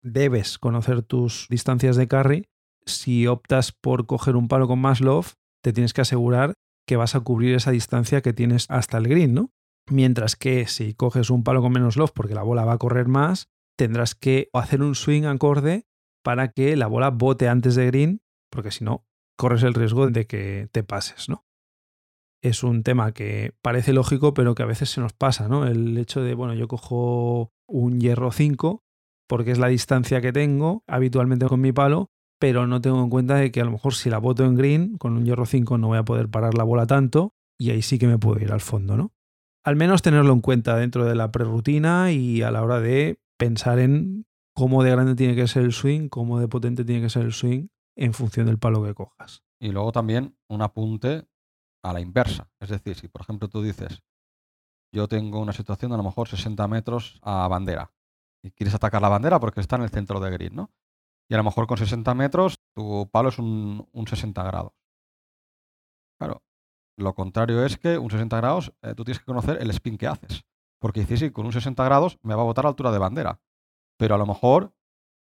debes 0.00 0.60
conocer 0.60 1.02
tus 1.02 1.48
distancias 1.50 1.96
de 1.96 2.06
carry. 2.06 2.46
Si 2.86 3.26
optas 3.26 3.72
por 3.72 4.06
coger 4.06 4.36
un 4.36 4.46
palo 4.46 4.68
con 4.68 4.78
más 4.78 5.00
loft, 5.00 5.34
te 5.60 5.72
tienes 5.72 5.92
que 5.92 6.02
asegurar 6.02 6.54
que 6.86 6.96
vas 6.96 7.16
a 7.16 7.20
cubrir 7.20 7.56
esa 7.56 7.72
distancia 7.72 8.20
que 8.20 8.32
tienes 8.32 8.66
hasta 8.70 8.98
el 8.98 9.08
green, 9.08 9.34
¿no? 9.34 9.50
Mientras 9.90 10.36
que 10.36 10.68
si 10.68 10.94
coges 10.94 11.30
un 11.30 11.42
palo 11.42 11.62
con 11.62 11.72
menos 11.72 11.96
loft 11.96 12.14
porque 12.14 12.36
la 12.36 12.44
bola 12.44 12.64
va 12.64 12.74
a 12.74 12.78
correr 12.78 13.08
más, 13.08 13.48
tendrás 13.80 14.14
que 14.14 14.50
hacer 14.52 14.82
un 14.82 14.94
swing 14.94 15.24
acorde 15.24 15.86
para 16.22 16.48
que 16.48 16.76
la 16.76 16.86
bola 16.86 17.08
bote 17.08 17.48
antes 17.48 17.76
de 17.76 17.86
green, 17.86 18.20
porque 18.50 18.70
si 18.72 18.84
no, 18.84 19.06
corres 19.38 19.62
el 19.62 19.72
riesgo 19.72 20.10
de 20.10 20.26
que 20.26 20.68
te 20.70 20.82
pases, 20.82 21.30
¿no? 21.30 21.46
Es 22.42 22.62
un 22.62 22.82
tema 22.82 23.12
que 23.12 23.54
parece 23.62 23.94
lógico, 23.94 24.34
pero 24.34 24.54
que 24.54 24.62
a 24.62 24.66
veces 24.66 24.90
se 24.90 25.00
nos 25.00 25.14
pasa, 25.14 25.48
¿no? 25.48 25.66
El 25.66 25.96
hecho 25.96 26.20
de, 26.20 26.34
bueno, 26.34 26.52
yo 26.52 26.68
cojo 26.68 27.54
un 27.66 28.00
hierro 28.00 28.32
5 28.32 28.84
porque 29.26 29.52
es 29.52 29.58
la 29.58 29.68
distancia 29.68 30.20
que 30.20 30.30
tengo 30.30 30.84
habitualmente 30.86 31.46
con 31.46 31.62
mi 31.62 31.72
palo, 31.72 32.10
pero 32.38 32.66
no 32.66 32.82
tengo 32.82 33.02
en 33.02 33.08
cuenta 33.08 33.36
de 33.36 33.50
que 33.50 33.62
a 33.62 33.64
lo 33.64 33.70
mejor 33.70 33.94
si 33.94 34.10
la 34.10 34.18
boto 34.18 34.44
en 34.44 34.56
green, 34.56 34.98
con 34.98 35.16
un 35.16 35.24
hierro 35.24 35.46
5 35.46 35.78
no 35.78 35.88
voy 35.88 35.98
a 35.98 36.04
poder 36.04 36.28
parar 36.28 36.52
la 36.52 36.64
bola 36.64 36.86
tanto 36.86 37.32
y 37.58 37.70
ahí 37.70 37.80
sí 37.80 37.98
que 37.98 38.08
me 38.08 38.18
puedo 38.18 38.42
ir 38.42 38.52
al 38.52 38.60
fondo, 38.60 38.98
¿no? 38.98 39.14
Al 39.64 39.76
menos 39.76 40.02
tenerlo 40.02 40.34
en 40.34 40.42
cuenta 40.42 40.76
dentro 40.76 41.06
de 41.06 41.14
la 41.14 41.32
prerutina 41.32 42.12
y 42.12 42.42
a 42.42 42.50
la 42.50 42.62
hora 42.62 42.78
de 42.80 43.20
pensar 43.40 43.78
en 43.78 44.26
cómo 44.54 44.82
de 44.82 44.90
grande 44.90 45.14
tiene 45.14 45.34
que 45.34 45.48
ser 45.48 45.62
el 45.62 45.72
swing, 45.72 46.10
cómo 46.10 46.38
de 46.38 46.46
potente 46.46 46.84
tiene 46.84 47.00
que 47.00 47.08
ser 47.08 47.22
el 47.22 47.32
swing 47.32 47.68
en 47.96 48.12
función 48.12 48.46
del 48.46 48.58
palo 48.58 48.84
que 48.84 48.94
cojas. 48.94 49.42
Y 49.58 49.72
luego 49.72 49.92
también 49.92 50.36
un 50.48 50.60
apunte 50.60 51.26
a 51.82 51.92
la 51.94 52.00
inversa. 52.00 52.50
Es 52.60 52.68
decir, 52.68 52.96
si 52.96 53.08
por 53.08 53.22
ejemplo 53.22 53.48
tú 53.48 53.62
dices, 53.62 54.02
yo 54.94 55.08
tengo 55.08 55.40
una 55.40 55.54
situación 55.54 55.90
de 55.90 55.94
a 55.94 55.96
lo 55.96 56.04
mejor 56.04 56.28
60 56.28 56.68
metros 56.68 57.18
a 57.22 57.48
bandera 57.48 57.92
y 58.44 58.50
quieres 58.50 58.74
atacar 58.74 59.00
la 59.00 59.08
bandera 59.08 59.40
porque 59.40 59.60
está 59.60 59.76
en 59.76 59.82
el 59.82 59.90
centro 59.90 60.20
de 60.20 60.30
grid, 60.30 60.52
¿no? 60.52 60.70
Y 61.30 61.34
a 61.34 61.38
lo 61.38 61.44
mejor 61.44 61.66
con 61.66 61.78
60 61.78 62.12
metros 62.14 62.60
tu 62.74 63.08
palo 63.10 63.30
es 63.30 63.38
un, 63.38 63.88
60 64.06 64.42
grados. 64.42 64.72
Claro, 66.18 66.42
lo 66.98 67.14
contrario 67.14 67.64
es 67.64 67.78
que 67.78 67.96
un 67.96 68.10
60 68.10 68.36
grados 68.36 68.74
eh, 68.82 68.94
tú 68.94 69.04
tienes 69.04 69.20
que 69.20 69.24
conocer 69.24 69.62
el 69.62 69.70
spin 69.70 69.96
que 69.96 70.08
haces. 70.08 70.44
Porque 70.80 71.00
dices, 71.00 71.20
sí, 71.20 71.30
con 71.30 71.46
un 71.46 71.52
60 71.52 71.84
grados 71.84 72.18
me 72.22 72.34
va 72.34 72.42
a 72.42 72.46
botar 72.46 72.64
a 72.64 72.68
altura 72.68 72.90
de 72.90 72.98
bandera. 72.98 73.40
Pero 73.98 74.14
a 74.14 74.18
lo 74.18 74.26
mejor 74.26 74.72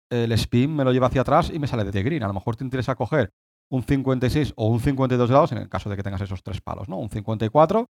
el 0.10 0.32
spin 0.34 0.76
me 0.76 0.84
lo 0.84 0.92
lleva 0.92 1.08
hacia 1.08 1.22
atrás 1.22 1.52
y 1.54 1.60
me 1.60 1.68
sale 1.68 1.84
de 1.84 2.04
green. 2.04 2.24
A 2.24 2.28
lo 2.28 2.34
mejor 2.34 2.56
te 2.56 2.64
interesa 2.64 2.96
coger 2.96 3.34
un 3.72 3.84
56 3.84 4.54
o 4.56 4.68
un 4.68 4.80
52 4.80 5.30
grados 5.30 5.52
en 5.52 5.60
el 5.60 5.70
caso 5.70 5.90
de 5.90 5.96
que 5.96 6.04
tengas 6.04 6.22
esos 6.22 6.44
tres 6.44 6.62
palos, 6.62 6.90
¿no? 6.90 6.98
Un 6.98 7.10
54 7.10 7.90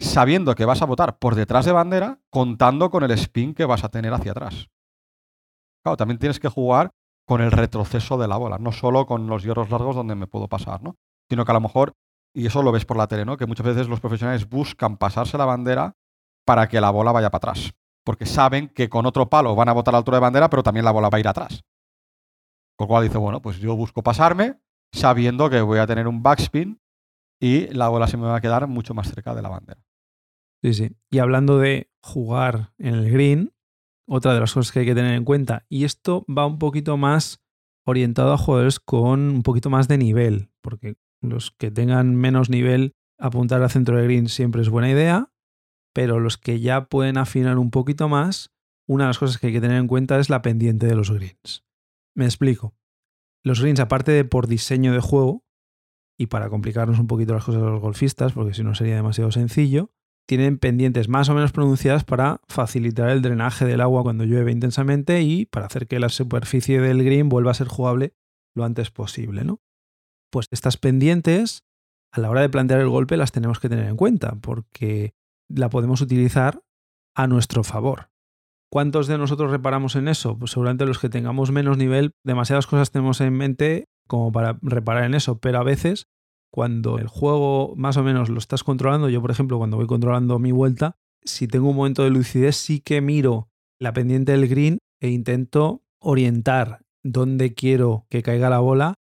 sabiendo 0.00 0.54
que 0.54 0.64
vas 0.64 0.80
a 0.80 0.86
votar 0.86 1.18
por 1.18 1.34
detrás 1.34 1.66
de 1.66 1.72
bandera, 1.72 2.20
contando 2.30 2.90
con 2.90 3.04
el 3.04 3.10
spin 3.12 3.54
que 3.54 3.66
vas 3.66 3.84
a 3.84 3.90
tener 3.90 4.12
hacia 4.14 4.32
atrás. 4.32 4.70
Claro, 5.82 5.96
también 5.96 6.18
tienes 6.18 6.40
que 6.40 6.48
jugar 6.48 6.92
con 7.26 7.42
el 7.42 7.52
retroceso 7.52 8.16
de 8.16 8.26
la 8.26 8.38
bola, 8.38 8.58
no 8.58 8.72
solo 8.72 9.06
con 9.06 9.26
los 9.26 9.44
hierros 9.44 9.70
largos 9.70 9.94
donde 9.94 10.14
me 10.14 10.26
puedo 10.26 10.48
pasar, 10.48 10.82
¿no? 10.82 10.96
Sino 11.28 11.44
que 11.44 11.52
a 11.52 11.54
lo 11.54 11.60
mejor, 11.60 11.92
y 12.34 12.46
eso 12.46 12.62
lo 12.62 12.72
ves 12.72 12.86
por 12.86 12.96
la 12.96 13.06
tele, 13.06 13.24
¿no? 13.24 13.36
Que 13.36 13.46
muchas 13.46 13.66
veces 13.66 13.88
los 13.88 14.00
profesionales 14.00 14.48
buscan 14.48 14.96
pasarse 14.96 15.36
la 15.36 15.44
bandera 15.44 15.96
para 16.44 16.68
que 16.68 16.80
la 16.80 16.90
bola 16.90 17.12
vaya 17.12 17.30
para 17.30 17.50
atrás. 17.50 17.72
Porque 18.04 18.26
saben 18.26 18.68
que 18.68 18.88
con 18.88 19.06
otro 19.06 19.28
palo 19.28 19.54
van 19.54 19.68
a 19.68 19.72
botar 19.72 19.92
a 19.92 19.96
la 19.96 19.98
altura 19.98 20.16
de 20.16 20.22
bandera, 20.22 20.50
pero 20.50 20.62
también 20.62 20.84
la 20.84 20.90
bola 20.90 21.08
va 21.10 21.16
a 21.16 21.20
ir 21.20 21.28
atrás. 21.28 21.64
Con 22.76 22.86
lo 22.86 22.88
cual 22.88 23.04
dice, 23.04 23.18
bueno, 23.18 23.42
pues 23.42 23.58
yo 23.58 23.76
busco 23.76 24.02
pasarme 24.02 24.60
sabiendo 24.92 25.50
que 25.50 25.60
voy 25.60 25.78
a 25.78 25.86
tener 25.86 26.08
un 26.08 26.22
backspin 26.22 26.80
y 27.40 27.68
la 27.68 27.88
bola 27.88 28.06
se 28.06 28.16
me 28.16 28.26
va 28.26 28.36
a 28.36 28.40
quedar 28.40 28.66
mucho 28.66 28.94
más 28.94 29.08
cerca 29.08 29.34
de 29.34 29.42
la 29.42 29.48
bandera. 29.48 29.84
Sí, 30.62 30.74
sí. 30.74 30.96
Y 31.10 31.18
hablando 31.18 31.58
de 31.58 31.90
jugar 32.02 32.72
en 32.78 32.94
el 32.94 33.10
green, 33.10 33.54
otra 34.06 34.34
de 34.34 34.40
las 34.40 34.52
cosas 34.52 34.72
que 34.72 34.80
hay 34.80 34.86
que 34.86 34.94
tener 34.94 35.14
en 35.14 35.24
cuenta, 35.24 35.64
y 35.68 35.84
esto 35.84 36.24
va 36.26 36.46
un 36.46 36.58
poquito 36.58 36.96
más 36.96 37.42
orientado 37.86 38.32
a 38.32 38.38
jugadores 38.38 38.80
con 38.80 39.20
un 39.20 39.42
poquito 39.42 39.70
más 39.70 39.88
de 39.88 39.98
nivel, 39.98 40.50
porque 40.60 40.96
los 41.22 41.50
que 41.52 41.70
tengan 41.70 42.14
menos 42.14 42.50
nivel, 42.50 42.94
apuntar 43.18 43.62
al 43.62 43.70
centro 43.70 43.96
de 43.96 44.04
green 44.04 44.28
siempre 44.28 44.62
es 44.62 44.68
buena 44.68 44.90
idea, 44.90 45.29
pero 46.00 46.18
los 46.18 46.38
que 46.38 46.60
ya 46.60 46.86
pueden 46.86 47.18
afinar 47.18 47.58
un 47.58 47.70
poquito 47.70 48.08
más, 48.08 48.54
una 48.88 49.04
de 49.04 49.08
las 49.08 49.18
cosas 49.18 49.36
que 49.36 49.48
hay 49.48 49.52
que 49.52 49.60
tener 49.60 49.76
en 49.76 49.86
cuenta 49.86 50.18
es 50.18 50.30
la 50.30 50.40
pendiente 50.40 50.86
de 50.86 50.94
los 50.94 51.10
greens. 51.10 51.66
Me 52.16 52.24
explico. 52.24 52.74
Los 53.44 53.60
greens, 53.60 53.80
aparte 53.80 54.10
de 54.10 54.24
por 54.24 54.46
diseño 54.46 54.94
de 54.94 55.00
juego, 55.00 55.44
y 56.18 56.28
para 56.28 56.48
complicarnos 56.48 56.98
un 56.98 57.06
poquito 57.06 57.34
las 57.34 57.44
cosas 57.44 57.62
a 57.62 57.66
los 57.66 57.82
golfistas, 57.82 58.32
porque 58.32 58.54
si 58.54 58.64
no 58.64 58.74
sería 58.74 58.94
demasiado 58.94 59.30
sencillo, 59.30 59.90
tienen 60.26 60.56
pendientes 60.56 61.10
más 61.10 61.28
o 61.28 61.34
menos 61.34 61.52
pronunciadas 61.52 62.04
para 62.04 62.40
facilitar 62.48 63.10
el 63.10 63.20
drenaje 63.20 63.66
del 63.66 63.82
agua 63.82 64.02
cuando 64.02 64.24
llueve 64.24 64.52
intensamente 64.52 65.20
y 65.20 65.44
para 65.44 65.66
hacer 65.66 65.86
que 65.86 66.00
la 66.00 66.08
superficie 66.08 66.80
del 66.80 67.04
green 67.04 67.28
vuelva 67.28 67.50
a 67.50 67.54
ser 67.54 67.68
jugable 67.68 68.14
lo 68.54 68.64
antes 68.64 68.90
posible, 68.90 69.44
¿no? 69.44 69.60
Pues 70.32 70.46
estas 70.50 70.78
pendientes, 70.78 71.66
a 72.10 72.20
la 72.20 72.30
hora 72.30 72.40
de 72.40 72.48
plantear 72.48 72.80
el 72.80 72.88
golpe, 72.88 73.18
las 73.18 73.32
tenemos 73.32 73.60
que 73.60 73.68
tener 73.68 73.86
en 73.86 73.96
cuenta, 73.96 74.36
porque 74.40 75.12
la 75.54 75.68
podemos 75.68 76.00
utilizar 76.00 76.62
a 77.14 77.26
nuestro 77.26 77.64
favor. 77.64 78.10
¿Cuántos 78.70 79.08
de 79.08 79.18
nosotros 79.18 79.50
reparamos 79.50 79.96
en 79.96 80.06
eso? 80.06 80.38
Pues 80.38 80.52
seguramente 80.52 80.86
los 80.86 81.00
que 81.00 81.08
tengamos 81.08 81.50
menos 81.50 81.76
nivel, 81.76 82.12
demasiadas 82.24 82.66
cosas 82.66 82.92
tenemos 82.92 83.20
en 83.20 83.34
mente 83.34 83.88
como 84.06 84.30
para 84.30 84.58
reparar 84.62 85.04
en 85.04 85.14
eso, 85.14 85.38
pero 85.40 85.58
a 85.58 85.64
veces 85.64 86.06
cuando 86.52 86.98
el 86.98 87.08
juego 87.08 87.74
más 87.76 87.96
o 87.96 88.02
menos 88.02 88.28
lo 88.28 88.38
estás 88.38 88.64
controlando, 88.64 89.08
yo 89.08 89.20
por 89.20 89.30
ejemplo 89.30 89.58
cuando 89.58 89.76
voy 89.76 89.86
controlando 89.86 90.38
mi 90.38 90.52
vuelta, 90.52 90.96
si 91.24 91.48
tengo 91.48 91.70
un 91.70 91.76
momento 91.76 92.04
de 92.04 92.10
lucidez 92.10 92.56
sí 92.56 92.80
que 92.80 93.00
miro 93.00 93.50
la 93.80 93.92
pendiente 93.92 94.32
del 94.32 94.48
green 94.48 94.78
e 95.00 95.08
intento 95.08 95.82
orientar 96.00 96.82
dónde 97.02 97.54
quiero 97.54 98.06
que 98.08 98.22
caiga 98.22 98.50
la 98.50 98.58
bola 98.60 98.94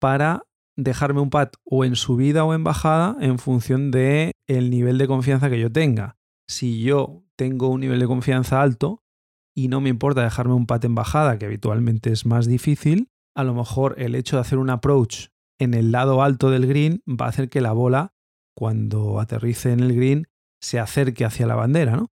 para 0.00 0.44
dejarme 0.76 1.20
un 1.20 1.30
pad 1.30 1.50
o 1.64 1.84
en 1.84 1.96
subida 1.96 2.44
o 2.44 2.54
en 2.54 2.64
bajada 2.64 3.16
en 3.20 3.38
función 3.38 3.90
de 3.90 4.32
el 4.48 4.70
nivel 4.70 4.98
de 4.98 5.06
confianza 5.06 5.50
que 5.50 5.60
yo 5.60 5.70
tenga. 5.70 6.16
Si 6.48 6.82
yo 6.82 7.22
tengo 7.36 7.68
un 7.68 7.80
nivel 7.80 8.00
de 8.00 8.06
confianza 8.06 8.62
alto 8.62 9.02
y 9.54 9.68
no 9.68 9.80
me 9.80 9.90
importa 9.90 10.22
dejarme 10.22 10.54
un 10.54 10.66
pad 10.66 10.84
en 10.84 10.94
bajada, 10.94 11.38
que 11.38 11.46
habitualmente 11.46 12.10
es 12.10 12.26
más 12.26 12.46
difícil, 12.46 13.10
a 13.34 13.44
lo 13.44 13.54
mejor 13.54 13.94
el 13.98 14.14
hecho 14.14 14.36
de 14.36 14.42
hacer 14.42 14.58
un 14.58 14.70
approach 14.70 15.28
en 15.58 15.74
el 15.74 15.92
lado 15.92 16.22
alto 16.22 16.50
del 16.50 16.66
green 16.66 17.02
va 17.08 17.26
a 17.26 17.28
hacer 17.28 17.48
que 17.48 17.60
la 17.60 17.72
bola, 17.72 18.14
cuando 18.56 19.20
aterrice 19.20 19.72
en 19.72 19.80
el 19.80 19.94
green, 19.94 20.28
se 20.60 20.78
acerque 20.78 21.24
hacia 21.24 21.46
la 21.46 21.54
bandera, 21.54 21.96
¿no? 21.96 22.10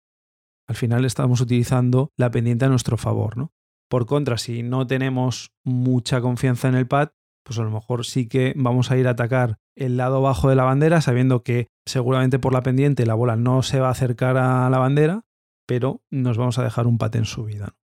Al 0.67 0.75
final 0.75 1.03
estamos 1.05 1.41
utilizando 1.41 2.11
la 2.15 2.29
pendiente 2.29 2.65
a 2.65 2.69
nuestro 2.69 2.97
favor, 2.97 3.37
¿no? 3.37 3.51
Por 3.89 4.05
contra, 4.05 4.37
si 4.37 4.61
no 4.61 4.85
tenemos 4.85 5.51
mucha 5.63 6.21
confianza 6.21 6.67
en 6.67 6.75
el 6.75 6.87
pad, 6.87 7.09
pues 7.43 7.59
a 7.59 7.63
lo 7.63 7.71
mejor 7.71 8.05
sí 8.05 8.27
que 8.27 8.53
vamos 8.55 8.91
a 8.91 8.97
ir 8.97 9.07
a 9.07 9.11
atacar 9.11 9.57
el 9.75 9.97
lado 9.97 10.21
bajo 10.21 10.49
de 10.49 10.55
la 10.55 10.63
bandera, 10.63 11.01
sabiendo 11.01 11.43
que 11.43 11.67
seguramente 11.85 12.39
por 12.39 12.53
la 12.53 12.63
pendiente 12.63 13.05
la 13.05 13.15
bola 13.15 13.35
no 13.35 13.63
se 13.63 13.79
va 13.79 13.87
a 13.87 13.91
acercar 13.91 14.37
a 14.37 14.69
la 14.69 14.77
bandera, 14.77 15.25
pero 15.67 16.01
nos 16.09 16.37
vamos 16.37 16.59
a 16.59 16.63
dejar 16.63 16.87
un 16.87 16.97
pad 16.97 17.15
en 17.15 17.25
subida. 17.25 17.75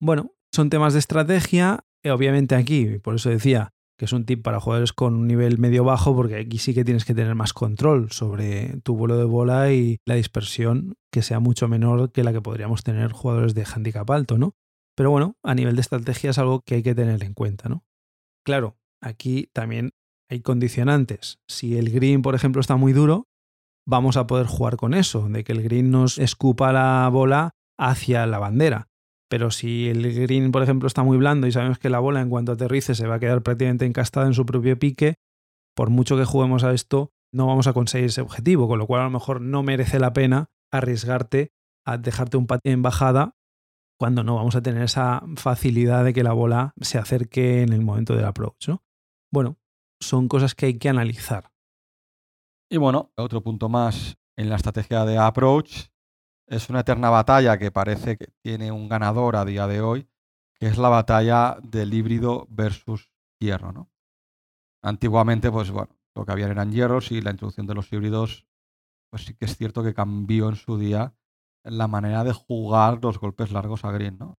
Bueno, 0.00 0.32
son 0.52 0.70
temas 0.70 0.92
de 0.92 0.98
estrategia 0.98 1.84
eh, 2.02 2.10
obviamente 2.10 2.54
aquí, 2.54 2.98
por 2.98 3.14
eso 3.14 3.30
decía 3.30 3.72
que 3.98 4.06
es 4.06 4.12
un 4.12 4.24
tip 4.24 4.42
para 4.42 4.58
jugadores 4.58 4.92
con 4.92 5.14
un 5.14 5.28
nivel 5.28 5.58
medio 5.58 5.84
bajo, 5.84 6.16
porque 6.16 6.36
aquí 6.36 6.58
sí 6.58 6.74
que 6.74 6.84
tienes 6.84 7.04
que 7.04 7.14
tener 7.14 7.34
más 7.36 7.52
control 7.52 8.10
sobre 8.10 8.80
tu 8.80 8.96
vuelo 8.96 9.16
de 9.16 9.24
bola 9.24 9.72
y 9.72 9.98
la 10.04 10.16
dispersión 10.16 10.96
que 11.12 11.22
sea 11.22 11.38
mucho 11.38 11.68
menor 11.68 12.10
que 12.10 12.24
la 12.24 12.32
que 12.32 12.40
podríamos 12.40 12.82
tener 12.82 13.12
jugadores 13.12 13.54
de 13.54 13.64
handicap 13.64 14.10
alto, 14.10 14.38
¿no? 14.38 14.56
Pero 14.96 15.10
bueno, 15.10 15.36
a 15.44 15.54
nivel 15.54 15.76
de 15.76 15.82
estrategia 15.82 16.30
es 16.30 16.38
algo 16.38 16.62
que 16.62 16.76
hay 16.76 16.82
que 16.82 16.94
tener 16.94 17.22
en 17.22 17.34
cuenta, 17.34 17.68
¿no? 17.68 17.84
Claro, 18.44 18.76
aquí 19.02 19.50
también 19.52 19.92
hay 20.30 20.40
condicionantes. 20.40 21.40
Si 21.46 21.76
el 21.76 21.90
green, 21.90 22.22
por 22.22 22.34
ejemplo, 22.34 22.60
está 22.60 22.76
muy 22.76 22.92
duro, 22.92 23.28
vamos 23.86 24.16
a 24.16 24.26
poder 24.26 24.46
jugar 24.46 24.76
con 24.76 24.94
eso, 24.94 25.28
de 25.28 25.44
que 25.44 25.52
el 25.52 25.62
green 25.62 25.90
nos 25.90 26.18
escupa 26.18 26.72
la 26.72 27.08
bola 27.12 27.50
hacia 27.78 28.26
la 28.26 28.38
bandera. 28.38 28.88
Pero 29.28 29.50
si 29.50 29.88
el 29.88 30.12
green, 30.14 30.52
por 30.52 30.62
ejemplo, 30.62 30.86
está 30.86 31.02
muy 31.02 31.18
blando 31.18 31.46
y 31.46 31.52
sabemos 31.52 31.78
que 31.78 31.90
la 31.90 31.98
bola 31.98 32.20
en 32.20 32.30
cuanto 32.30 32.52
aterrice 32.52 32.94
se 32.94 33.06
va 33.06 33.16
a 33.16 33.20
quedar 33.20 33.42
prácticamente 33.42 33.86
encastada 33.86 34.26
en 34.26 34.34
su 34.34 34.46
propio 34.46 34.78
pique, 34.78 35.14
por 35.74 35.90
mucho 35.90 36.16
que 36.16 36.24
juguemos 36.24 36.64
a 36.64 36.72
esto, 36.72 37.12
no 37.32 37.46
vamos 37.46 37.66
a 37.66 37.72
conseguir 37.72 38.08
ese 38.08 38.20
objetivo, 38.20 38.68
con 38.68 38.78
lo 38.78 38.86
cual 38.86 39.00
a 39.00 39.04
lo 39.04 39.10
mejor 39.10 39.40
no 39.40 39.62
merece 39.62 39.98
la 39.98 40.12
pena 40.12 40.50
arriesgarte 40.70 41.52
a 41.86 41.98
dejarte 41.98 42.36
un 42.36 42.46
patín 42.46 42.72
en 42.72 42.82
bajada 42.82 43.34
cuando 43.98 44.22
no 44.22 44.34
vamos 44.34 44.54
a 44.56 44.62
tener 44.62 44.82
esa 44.82 45.22
facilidad 45.36 46.04
de 46.04 46.12
que 46.12 46.22
la 46.22 46.32
bola 46.32 46.74
se 46.80 46.98
acerque 46.98 47.62
en 47.62 47.72
el 47.72 47.82
momento 47.82 48.14
del 48.14 48.24
approach. 48.24 48.68
¿no? 48.68 48.82
Bueno, 49.32 49.56
son 49.98 50.28
cosas 50.28 50.54
que 50.54 50.66
hay 50.66 50.78
que 50.78 50.90
analizar. 50.90 51.50
Y 52.70 52.76
bueno, 52.76 53.12
otro 53.16 53.42
punto 53.42 53.70
más 53.70 54.18
en 54.36 54.50
la 54.50 54.56
estrategia 54.56 55.06
de 55.06 55.16
approach 55.16 55.88
es 56.46 56.68
una 56.68 56.80
eterna 56.80 57.08
batalla 57.08 57.56
que 57.56 57.72
parece 57.72 58.18
que 58.18 58.26
tiene 58.42 58.70
un 58.72 58.90
ganador 58.90 59.36
a 59.36 59.46
día 59.46 59.66
de 59.66 59.80
hoy, 59.80 60.06
que 60.54 60.66
es 60.66 60.76
la 60.76 60.90
batalla 60.90 61.56
del 61.62 61.94
híbrido 61.94 62.46
versus 62.50 63.10
hierro. 63.40 63.72
¿no? 63.72 63.90
Antiguamente, 64.82 65.50
pues 65.50 65.70
bueno, 65.70 65.96
lo 66.14 66.26
que 66.26 66.32
habían 66.32 66.50
eran 66.50 66.70
hierros 66.70 67.10
y 67.10 67.22
la 67.22 67.30
introducción 67.30 67.66
de 67.66 67.74
los 67.74 67.90
híbridos, 67.90 68.46
pues 69.10 69.24
sí 69.24 69.34
que 69.34 69.46
es 69.46 69.56
cierto 69.56 69.82
que 69.82 69.94
cambió 69.94 70.50
en 70.50 70.56
su 70.56 70.76
día 70.76 71.14
la 71.64 71.88
manera 71.88 72.22
de 72.22 72.34
jugar 72.34 72.98
los 73.02 73.18
golpes 73.18 73.50
largos 73.50 73.86
a 73.86 73.92
green. 73.92 74.18
¿no? 74.18 74.38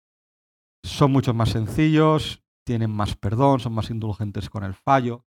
Son 0.84 1.12
mucho 1.12 1.34
más 1.34 1.50
sencillos, 1.50 2.43
tienen 2.66 2.92
más 2.92 3.16
perdón, 3.16 3.60
son 3.60 3.74
más 3.74 3.90
indulgentes 3.90 4.50
con 4.50 4.64
el 4.64 4.74
fallo. 4.74 5.26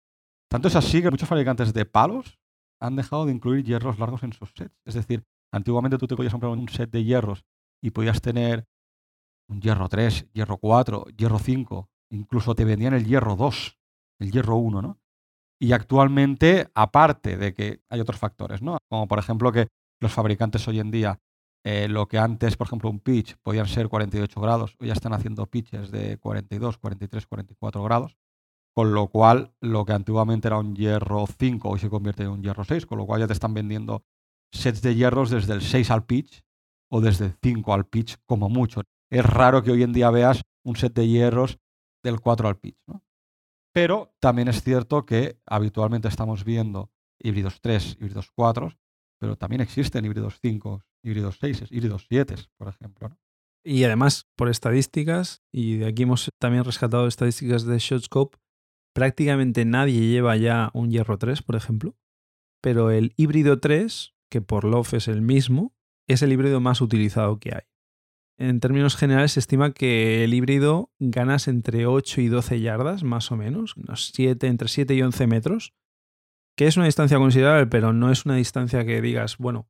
Tanto 0.49 0.67
es 0.67 0.75
así 0.75 1.01
que 1.01 1.11
muchos 1.11 1.29
fabricantes 1.29 1.73
de 1.73 1.85
palos 1.85 2.39
han 2.79 2.95
dejado 2.95 3.25
de 3.25 3.31
incluir 3.31 3.63
hierros 3.63 3.99
largos 3.99 4.23
en 4.23 4.33
sus 4.33 4.51
sets. 4.55 4.75
Es 4.85 4.95
decir, 4.95 5.25
Antiguamente 5.51 5.97
tú 5.97 6.07
te 6.07 6.15
podías 6.15 6.31
comprar 6.31 6.51
un 6.51 6.69
set 6.69 6.89
de 6.91 7.03
hierros 7.03 7.43
y 7.81 7.91
podías 7.91 8.21
tener 8.21 8.67
un 9.49 9.59
hierro 9.59 9.89
3, 9.89 10.31
hierro 10.31 10.57
4, 10.57 11.05
hierro 11.17 11.39
5, 11.39 11.89
incluso 12.11 12.55
te 12.55 12.63
vendían 12.63 12.93
el 12.93 13.05
hierro 13.05 13.35
2, 13.35 13.77
el 14.19 14.31
hierro 14.31 14.55
1, 14.55 14.81
¿no? 14.81 14.99
Y 15.59 15.73
actualmente, 15.73 16.71
aparte 16.73 17.37
de 17.37 17.53
que 17.53 17.81
hay 17.89 17.99
otros 17.99 18.17
factores, 18.17 18.61
¿no? 18.61 18.77
Como 18.89 19.07
por 19.07 19.19
ejemplo 19.19 19.51
que 19.51 19.67
los 19.99 20.13
fabricantes 20.13 20.67
hoy 20.67 20.79
en 20.79 20.89
día, 20.89 21.19
eh, 21.63 21.87
lo 21.87 22.07
que 22.07 22.17
antes, 22.17 22.57
por 22.57 22.67
ejemplo, 22.67 22.89
un 22.89 22.99
pitch 22.99 23.37
podían 23.37 23.67
ser 23.67 23.87
48 23.87 24.41
grados, 24.41 24.75
hoy 24.79 24.87
ya 24.87 24.93
están 24.93 25.13
haciendo 25.13 25.45
pitches 25.45 25.91
de 25.91 26.17
42, 26.17 26.77
43, 26.77 27.27
44 27.27 27.83
grados, 27.83 28.17
con 28.73 28.93
lo 28.93 29.07
cual 29.07 29.53
lo 29.59 29.85
que 29.85 29.93
antiguamente 29.93 30.47
era 30.47 30.57
un 30.57 30.75
hierro 30.75 31.25
5 31.27 31.69
hoy 31.69 31.79
se 31.79 31.89
convierte 31.89 32.23
en 32.23 32.29
un 32.29 32.41
hierro 32.41 32.63
6, 32.63 32.85
con 32.85 32.97
lo 32.97 33.05
cual 33.05 33.21
ya 33.21 33.27
te 33.27 33.33
están 33.33 33.53
vendiendo 33.53 34.03
sets 34.51 34.81
de 34.81 34.95
hierros 34.95 35.29
desde 35.29 35.53
el 35.53 35.61
6 35.61 35.91
al 35.91 36.05
pitch 36.05 36.43
o 36.89 36.99
desde 36.99 37.25
el 37.25 37.37
5 37.41 37.73
al 37.73 37.85
pitch 37.85 38.17
como 38.25 38.49
mucho. 38.49 38.81
Es 39.09 39.25
raro 39.25 39.61
que 39.61 39.71
hoy 39.71 39.83
en 39.83 39.93
día 39.93 40.09
veas 40.09 40.41
un 40.63 40.75
set 40.75 40.93
de 40.93 41.07
hierros 41.07 41.59
del 42.03 42.19
4 42.19 42.47
al 42.47 42.57
pitch. 42.57 42.77
Pero 43.73 44.13
también 44.19 44.47
es 44.47 44.63
cierto 44.63 45.05
que 45.05 45.39
habitualmente 45.45 46.07
estamos 46.07 46.43
viendo 46.43 46.91
híbridos 47.19 47.61
3, 47.61 47.97
híbridos 47.99 48.31
4, 48.31 48.73
pero 49.21 49.35
también 49.35 49.61
existen 49.61 50.03
híbridos 50.03 50.39
5, 50.41 50.83
híbridos 51.03 51.37
6, 51.39 51.65
híbridos 51.69 52.07
7, 52.09 52.35
por 52.57 52.69
ejemplo. 52.69 53.15
Y 53.63 53.83
además, 53.83 54.27
por 54.35 54.49
estadísticas, 54.49 55.43
y 55.53 55.77
de 55.77 55.85
aquí 55.85 56.03
hemos 56.03 56.27
también 56.39 56.63
rescatado 56.63 57.05
estadísticas 57.05 57.63
de 57.63 57.77
Shotscope, 57.77 58.39
prácticamente 58.95 59.63
nadie 59.63 60.07
lleva 60.07 60.35
ya 60.37 60.71
un 60.73 60.89
hierro 60.89 61.19
3, 61.19 61.43
por 61.43 61.55
ejemplo, 61.55 61.95
pero 62.63 62.89
el 62.89 63.13
híbrido 63.15 63.59
3 63.59 64.15
que 64.31 64.41
por 64.41 64.63
LOF 64.63 64.95
es 64.95 65.07
el 65.07 65.21
mismo, 65.21 65.75
es 66.07 66.23
el 66.23 66.31
híbrido 66.31 66.59
más 66.59 66.81
utilizado 66.81 67.39
que 67.39 67.53
hay. 67.53 67.63
En 68.39 68.59
términos 68.59 68.95
generales 68.95 69.33
se 69.33 69.39
estima 69.39 69.71
que 69.71 70.23
el 70.23 70.33
híbrido 70.33 70.89
ganas 70.97 71.47
entre 71.47 71.85
8 71.85 72.21
y 72.21 72.27
12 72.27 72.59
yardas, 72.59 73.03
más 73.03 73.31
o 73.31 73.37
menos, 73.37 73.77
unos 73.77 74.11
7, 74.15 74.47
entre 74.47 74.67
7 74.67 74.95
y 74.95 75.01
11 75.03 75.27
metros, 75.27 75.73
que 76.55 76.67
es 76.67 76.77
una 76.77 76.85
distancia 76.85 77.17
considerable, 77.17 77.67
pero 77.67 77.93
no 77.93 78.11
es 78.11 78.25
una 78.25 78.35
distancia 78.35 78.85
que 78.85 79.01
digas, 79.01 79.37
bueno, 79.37 79.69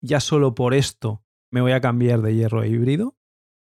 ya 0.00 0.20
solo 0.20 0.54
por 0.54 0.74
esto 0.74 1.24
me 1.50 1.60
voy 1.60 1.72
a 1.72 1.80
cambiar 1.80 2.22
de 2.22 2.34
hierro 2.34 2.60
a 2.60 2.66
híbrido. 2.66 3.16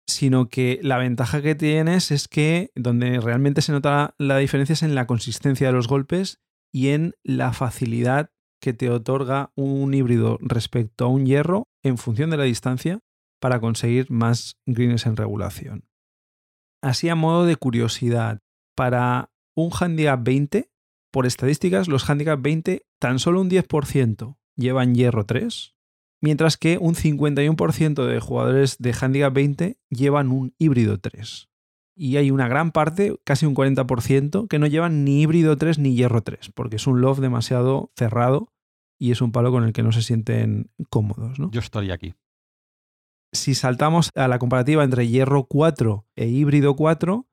sino 0.09 0.49
que 0.49 0.81
la 0.83 0.99
ventaja 0.99 1.41
que 1.41 1.55
tienes 1.55 2.11
es 2.11 2.27
que 2.27 2.73
donde 2.75 3.21
realmente 3.21 3.63
se 3.63 3.71
nota 3.71 4.17
la 4.19 4.39
diferencia 4.39 4.73
es 4.73 4.83
en 4.83 4.97
la 4.97 5.07
consistencia 5.07 5.69
de 5.69 5.73
los 5.73 5.87
golpes 5.87 6.41
y 6.73 6.89
en 6.89 7.15
la 7.23 7.53
facilidad 7.53 8.33
que 8.61 8.73
te 8.73 8.91
otorga 8.91 9.53
un 9.55 9.95
híbrido 9.95 10.39
respecto 10.41 11.05
a 11.05 11.09
un 11.09 11.27
hierro 11.27 11.69
en 11.85 11.97
función 11.97 12.31
de 12.31 12.37
la 12.39 12.45
distancia 12.45 13.01
para 13.41 13.61
conseguir 13.61 14.11
más 14.11 14.59
greens 14.67 15.07
en 15.07 15.17
regulación. 15.17 15.89
Así 16.83 17.09
a 17.09 17.15
modo 17.15 17.47
de 17.47 17.57
curiosidad, 17.57 18.41
para 18.75 19.31
un 19.55 19.71
handicap 19.79 20.23
20, 20.23 20.70
por 21.11 21.27
estadísticas, 21.27 21.89
los 21.89 22.09
handicap 22.09 22.41
20 22.41 22.87
tan 22.99 23.19
solo 23.19 23.41
un 23.41 23.51
10% 23.51 24.37
llevan 24.57 24.95
hierro 24.95 25.25
3, 25.25 25.75
mientras 26.21 26.57
que 26.57 26.79
un 26.79 26.95
51% 26.95 28.07
de 28.07 28.21
jugadores 28.21 28.77
de 28.79 28.95
handicap 28.99 29.33
20 29.33 29.79
llevan 29.91 30.31
un 30.31 30.55
híbrido 30.59 30.99
3. 30.99 31.49
Y 31.97 32.17
hay 32.17 32.31
una 32.31 32.49
gran 32.49 32.73
parte, 32.73 33.17
casi 33.25 33.47
un 33.47 33.55
40%, 33.55 34.49
que 34.49 34.59
no 34.59 34.67
llevan 34.67 35.05
ni 35.05 35.23
híbrido 35.23 35.57
3 35.57 35.79
ni 35.79 35.95
hierro 35.95 36.23
3, 36.23 36.51
porque 36.55 36.77
es 36.77 36.87
un 36.87 37.01
loft 37.01 37.21
demasiado 37.21 37.93
cerrado 37.97 38.53
y 38.99 39.11
es 39.11 39.21
un 39.21 39.33
palo 39.33 39.51
con 39.51 39.65
el 39.65 39.73
que 39.73 39.83
no 39.83 39.93
se 39.93 40.03
sienten 40.03 40.71
cómodos. 40.91 41.39
¿no? 41.39 41.51
Yo 41.51 41.61
estaría 41.61 41.95
aquí. 41.95 42.15
Si 43.33 43.55
saltamos 43.55 44.11
a 44.15 44.29
la 44.29 44.39
comparativa 44.39 44.83
entre 44.83 45.09
hierro 45.09 45.45
4 45.45 46.07
e 46.17 46.27
híbrido 46.27 46.75
4, 46.75 47.29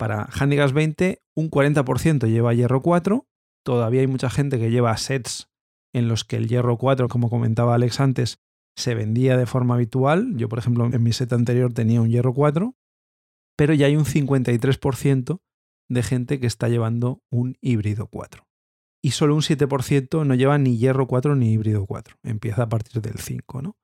para 0.00 0.30
handicaps 0.32 0.72
20, 0.72 1.22
un 1.36 1.50
40% 1.50 2.26
lleva 2.26 2.54
hierro 2.54 2.80
4. 2.80 3.28
Todavía 3.62 4.00
hay 4.00 4.06
mucha 4.06 4.30
gente 4.30 4.58
que 4.58 4.70
lleva 4.70 4.96
sets 4.96 5.50
en 5.92 6.08
los 6.08 6.24
que 6.24 6.36
el 6.36 6.48
hierro 6.48 6.78
4, 6.78 7.08
como 7.08 7.28
comentaba 7.28 7.74
Alex 7.74 8.00
antes, 8.00 8.38
se 8.74 8.94
vendía 8.94 9.36
de 9.36 9.44
forma 9.44 9.74
habitual. 9.74 10.34
Yo, 10.36 10.48
por 10.48 10.58
ejemplo, 10.58 10.86
en 10.86 11.02
mi 11.02 11.12
set 11.12 11.34
anterior 11.34 11.74
tenía 11.74 12.00
un 12.00 12.08
hierro 12.08 12.32
4, 12.32 12.74
pero 13.58 13.74
ya 13.74 13.88
hay 13.88 13.96
un 13.96 14.06
53% 14.06 15.42
de 15.90 16.02
gente 16.02 16.40
que 16.40 16.46
está 16.46 16.70
llevando 16.70 17.22
un 17.30 17.58
híbrido 17.60 18.06
4. 18.06 18.46
Y 19.02 19.10
solo 19.10 19.34
un 19.34 19.42
7% 19.42 20.26
no 20.26 20.34
lleva 20.34 20.56
ni 20.56 20.78
hierro 20.78 21.06
4 21.08 21.36
ni 21.36 21.52
híbrido 21.52 21.84
4. 21.84 22.16
Empieza 22.22 22.62
a 22.62 22.68
partir 22.70 23.02
del 23.02 23.18
5, 23.18 23.60
¿no? 23.60 23.76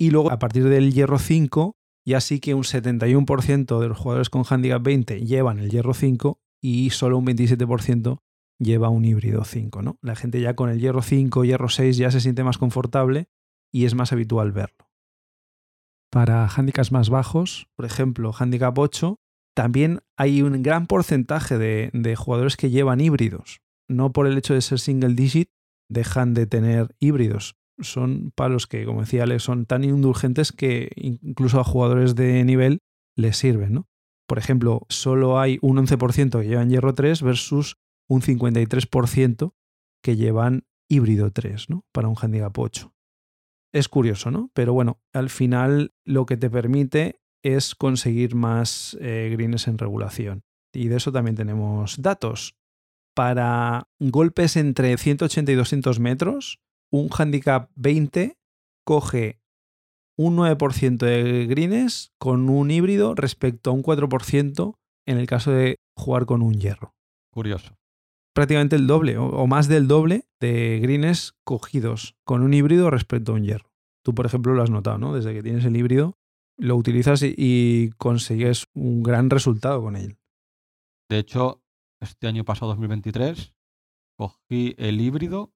Y 0.00 0.10
luego, 0.10 0.32
a 0.32 0.40
partir 0.40 0.64
del 0.64 0.92
hierro 0.92 1.20
5, 1.20 1.76
ya 2.06 2.20
sí 2.20 2.40
que 2.40 2.54
un 2.54 2.62
71% 2.62 3.80
de 3.80 3.88
los 3.88 3.98
jugadores 3.98 4.30
con 4.30 4.44
handicap 4.48 4.82
20 4.82 5.20
llevan 5.20 5.58
el 5.58 5.70
hierro 5.70 5.92
5 5.92 6.40
y 6.62 6.90
solo 6.90 7.18
un 7.18 7.26
27% 7.26 8.20
lleva 8.58 8.88
un 8.88 9.04
híbrido 9.04 9.44
5. 9.44 9.82
¿no? 9.82 9.98
La 10.00 10.14
gente 10.14 10.40
ya 10.40 10.54
con 10.54 10.70
el 10.70 10.80
hierro 10.80 11.02
5, 11.02 11.44
hierro 11.44 11.68
6 11.68 11.96
ya 11.96 12.10
se 12.10 12.20
siente 12.20 12.44
más 12.44 12.58
confortable 12.58 13.28
y 13.72 13.84
es 13.84 13.94
más 13.94 14.12
habitual 14.12 14.52
verlo. 14.52 14.88
Para 16.10 16.46
handicaps 16.46 16.92
más 16.92 17.10
bajos, 17.10 17.68
por 17.74 17.84
ejemplo, 17.84 18.32
handicap 18.32 18.78
8, 18.78 19.18
también 19.54 20.00
hay 20.16 20.42
un 20.42 20.62
gran 20.62 20.86
porcentaje 20.86 21.58
de 21.58 22.16
jugadores 22.16 22.56
que 22.56 22.70
llevan 22.70 23.00
híbridos. 23.00 23.60
No 23.88 24.12
por 24.12 24.26
el 24.26 24.38
hecho 24.38 24.54
de 24.54 24.62
ser 24.62 24.78
single 24.78 25.14
digit 25.14 25.50
dejan 25.88 26.34
de 26.34 26.46
tener 26.46 26.94
híbridos. 27.00 27.56
Son 27.78 28.32
palos 28.34 28.66
que, 28.66 28.84
como 28.84 29.00
decía 29.00 29.24
Alex, 29.24 29.42
son 29.42 29.66
tan 29.66 29.84
indulgentes 29.84 30.52
que 30.52 30.90
incluso 30.96 31.60
a 31.60 31.64
jugadores 31.64 32.14
de 32.14 32.42
nivel 32.44 32.80
les 33.16 33.36
sirven. 33.36 33.74
¿no? 33.74 33.88
Por 34.26 34.38
ejemplo, 34.38 34.86
solo 34.88 35.38
hay 35.38 35.58
un 35.62 35.76
11% 35.76 36.40
que 36.40 36.48
llevan 36.48 36.70
hierro 36.70 36.94
3 36.94 37.22
versus 37.22 37.76
un 38.08 38.22
53% 38.22 39.54
que 40.02 40.16
llevan 40.16 40.66
híbrido 40.88 41.30
3, 41.32 41.70
¿no? 41.70 41.84
Para 41.92 42.08
un 42.08 42.16
handicap 42.20 42.56
8. 42.56 42.92
Es 43.72 43.88
curioso, 43.88 44.30
¿no? 44.30 44.50
Pero 44.54 44.72
bueno, 44.72 45.00
al 45.12 45.30
final 45.30 45.92
lo 46.04 46.26
que 46.26 46.36
te 46.36 46.50
permite 46.50 47.20
es 47.42 47.74
conseguir 47.74 48.34
más 48.34 48.96
eh, 49.00 49.28
greens 49.32 49.68
en 49.68 49.78
regulación. 49.78 50.44
Y 50.72 50.88
de 50.88 50.96
eso 50.96 51.12
también 51.12 51.36
tenemos 51.36 52.00
datos. 52.00 52.56
Para 53.14 53.88
golpes 53.98 54.56
entre 54.56 54.96
180 54.96 55.52
y 55.52 55.54
200 55.54 56.00
metros, 56.00 56.60
un 56.90 57.08
handicap 57.16 57.70
20 57.74 58.38
coge 58.84 59.40
un 60.18 60.36
9% 60.36 60.98
de 60.98 61.46
greens 61.46 62.12
con 62.18 62.48
un 62.48 62.70
híbrido 62.70 63.14
respecto 63.14 63.70
a 63.70 63.72
un 63.72 63.82
4% 63.82 64.78
en 65.06 65.18
el 65.18 65.26
caso 65.26 65.50
de 65.52 65.76
jugar 65.96 66.26
con 66.26 66.42
un 66.42 66.54
hierro. 66.54 66.94
Curioso 67.30 67.76
prácticamente 68.36 68.76
el 68.76 68.86
doble 68.86 69.16
o, 69.16 69.46
más 69.46 69.66
del 69.66 69.88
doble 69.88 70.26
de 70.40 70.78
greens 70.80 71.34
cogidos 71.42 72.14
con 72.22 72.42
un 72.42 72.52
híbrido 72.52 72.90
respecto 72.90 73.32
a 73.32 73.36
un 73.36 73.44
hierro. 73.44 73.72
Tú, 74.04 74.14
por 74.14 74.26
ejemplo, 74.26 74.52
lo 74.52 74.62
has 74.62 74.68
notado, 74.68 74.98
¿no? 74.98 75.14
Desde 75.14 75.32
que 75.32 75.42
tienes 75.42 75.64
el 75.64 75.74
híbrido, 75.74 76.18
lo 76.58 76.76
utilizas 76.76 77.22
y, 77.22 77.92
consigues 77.96 78.66
un 78.74 79.02
gran 79.02 79.30
resultado 79.30 79.80
con 79.80 79.96
él. 79.96 80.18
De 81.08 81.18
hecho, 81.18 81.62
este 81.98 82.26
año 82.26 82.44
pasado, 82.44 82.72
2023, 82.72 83.54
cogí 84.18 84.74
el 84.76 85.00
híbrido 85.00 85.54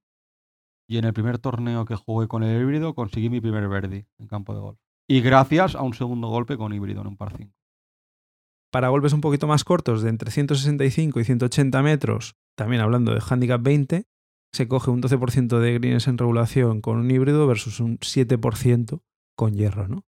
y 0.90 0.98
en 0.98 1.05
el 1.05 1.12
primer 1.12 1.38
torneo 1.38 1.85
que 1.85 1.94
jugué 1.94 2.26
con 2.26 2.42
el 2.42 2.61
híbrido 2.61 2.94
conseguí 2.94 3.31
mi 3.31 3.40
primer 3.40 3.68
verdi 3.68 4.07
en 4.18 4.26
campo 4.26 4.55
de 4.55 4.61
golf. 4.61 4.79
Y 5.09 5.20
gracias 5.20 5.76
a 5.76 5.83
un 5.83 5.94
segundo 5.94 6.26
golpe 6.26 6.57
con 6.57 6.72
híbrido 6.72 7.00
en 7.03 7.07
un 7.07 7.16
par 7.16 7.37
5. 7.37 7.55
Para 8.72 8.88
golpes 8.88 9.12
un 9.12 9.20
poquito 9.20 9.46
más 9.46 9.62
cortos, 9.62 10.03
de 10.03 10.11
entre 10.11 10.33
165 10.33 11.20
y 11.20 11.24
180 11.24 11.81
metros, 11.83 12.35
también 12.57 12.83
hablando 12.83 13.14
de 13.14 13.22
handicap 13.24 13.62
20, 13.62 14.09
se 14.53 14.66
coge 14.66 14.90
un 14.90 15.00
12% 15.00 15.61
de 15.61 15.74
greens 15.74 16.09
en 16.09 16.18
regulación 16.18 16.81
con 16.81 16.98
un 16.98 17.09
híbrido 17.09 17.46
versus 17.46 17.79
un 17.79 18.00
7% 18.00 19.00
con 19.37 19.55
hierro, 19.55 19.87
¿no? 19.87 20.05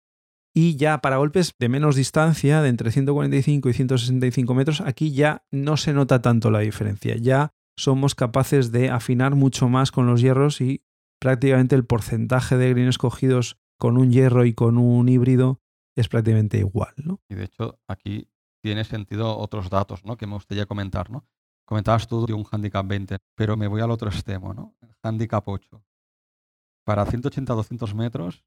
Y 0.54 0.76
ya 0.76 0.98
para 0.98 1.16
golpes 1.16 1.54
de 1.58 1.70
menos 1.70 1.96
distancia, 1.96 2.60
de 2.60 2.68
entre 2.68 2.90
145 2.90 3.70
y 3.70 3.72
165 3.72 4.54
metros, 4.54 4.82
aquí 4.82 5.12
ya 5.12 5.46
no 5.50 5.78
se 5.78 5.94
nota 5.94 6.20
tanto 6.20 6.50
la 6.50 6.58
diferencia. 6.58 7.16
Ya 7.16 7.54
somos 7.76 8.14
capaces 8.14 8.72
de 8.72 8.90
afinar 8.90 9.34
mucho 9.34 9.68
más 9.68 9.92
con 9.92 10.06
los 10.06 10.20
hierros 10.20 10.60
y 10.60 10.82
prácticamente 11.18 11.74
el 11.74 11.84
porcentaje 11.84 12.56
de 12.56 12.70
greens 12.70 12.98
cogidos 12.98 13.58
con 13.78 13.98
un 13.98 14.10
hierro 14.10 14.44
y 14.44 14.54
con 14.54 14.78
un 14.78 15.08
híbrido 15.08 15.60
es 15.94 16.08
prácticamente 16.08 16.58
igual. 16.58 16.94
¿no? 16.96 17.20
Y 17.28 17.34
de 17.34 17.44
hecho, 17.44 17.78
aquí 17.86 18.28
tiene 18.62 18.84
sentido 18.84 19.36
otros 19.36 19.70
datos 19.70 20.04
¿no? 20.04 20.16
que 20.16 20.26
me 20.26 20.34
gustaría 20.34 20.66
comentar. 20.66 21.10
¿no? 21.10 21.26
Comentabas 21.64 22.06
tú 22.06 22.26
de 22.26 22.32
un 22.32 22.44
handicap 22.50 22.86
20, 22.86 23.18
pero 23.34 23.56
me 23.56 23.68
voy 23.68 23.80
al 23.80 23.90
otro 23.90 24.08
extremo, 24.08 24.54
¿no? 24.54 24.74
handicap 25.02 25.46
8. 25.46 25.84
Para 26.84 27.04
180-200 27.04 27.94
metros 27.94 28.44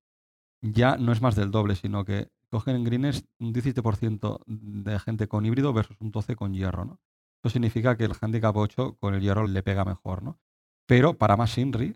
ya 0.61 0.97
no 0.97 1.11
es 1.11 1.21
más 1.21 1.35
del 1.35 1.51
doble, 1.51 1.75
sino 1.75 2.03
que 2.03 2.29
cogen 2.49 2.75
en 2.75 2.83
greens 2.83 3.25
un 3.39 3.53
17% 3.53 4.43
de 4.45 4.99
gente 4.99 5.27
con 5.27 5.45
híbrido 5.45 5.71
versus 5.73 5.97
un 6.01 6.11
12 6.11 6.35
con 6.35 6.53
hierro, 6.53 6.85
¿no? 6.85 6.99
Eso 7.41 7.53
significa 7.53 7.95
que 7.95 8.03
el 8.05 8.15
handicap 8.19 8.55
8 8.55 8.97
con 8.99 9.13
el 9.13 9.21
hierro 9.21 9.47
le 9.47 9.63
pega 9.63 9.85
mejor, 9.85 10.23
¿no? 10.23 10.39
Pero 10.85 11.17
para 11.17 11.37
más 11.37 11.57
Inri, 11.57 11.95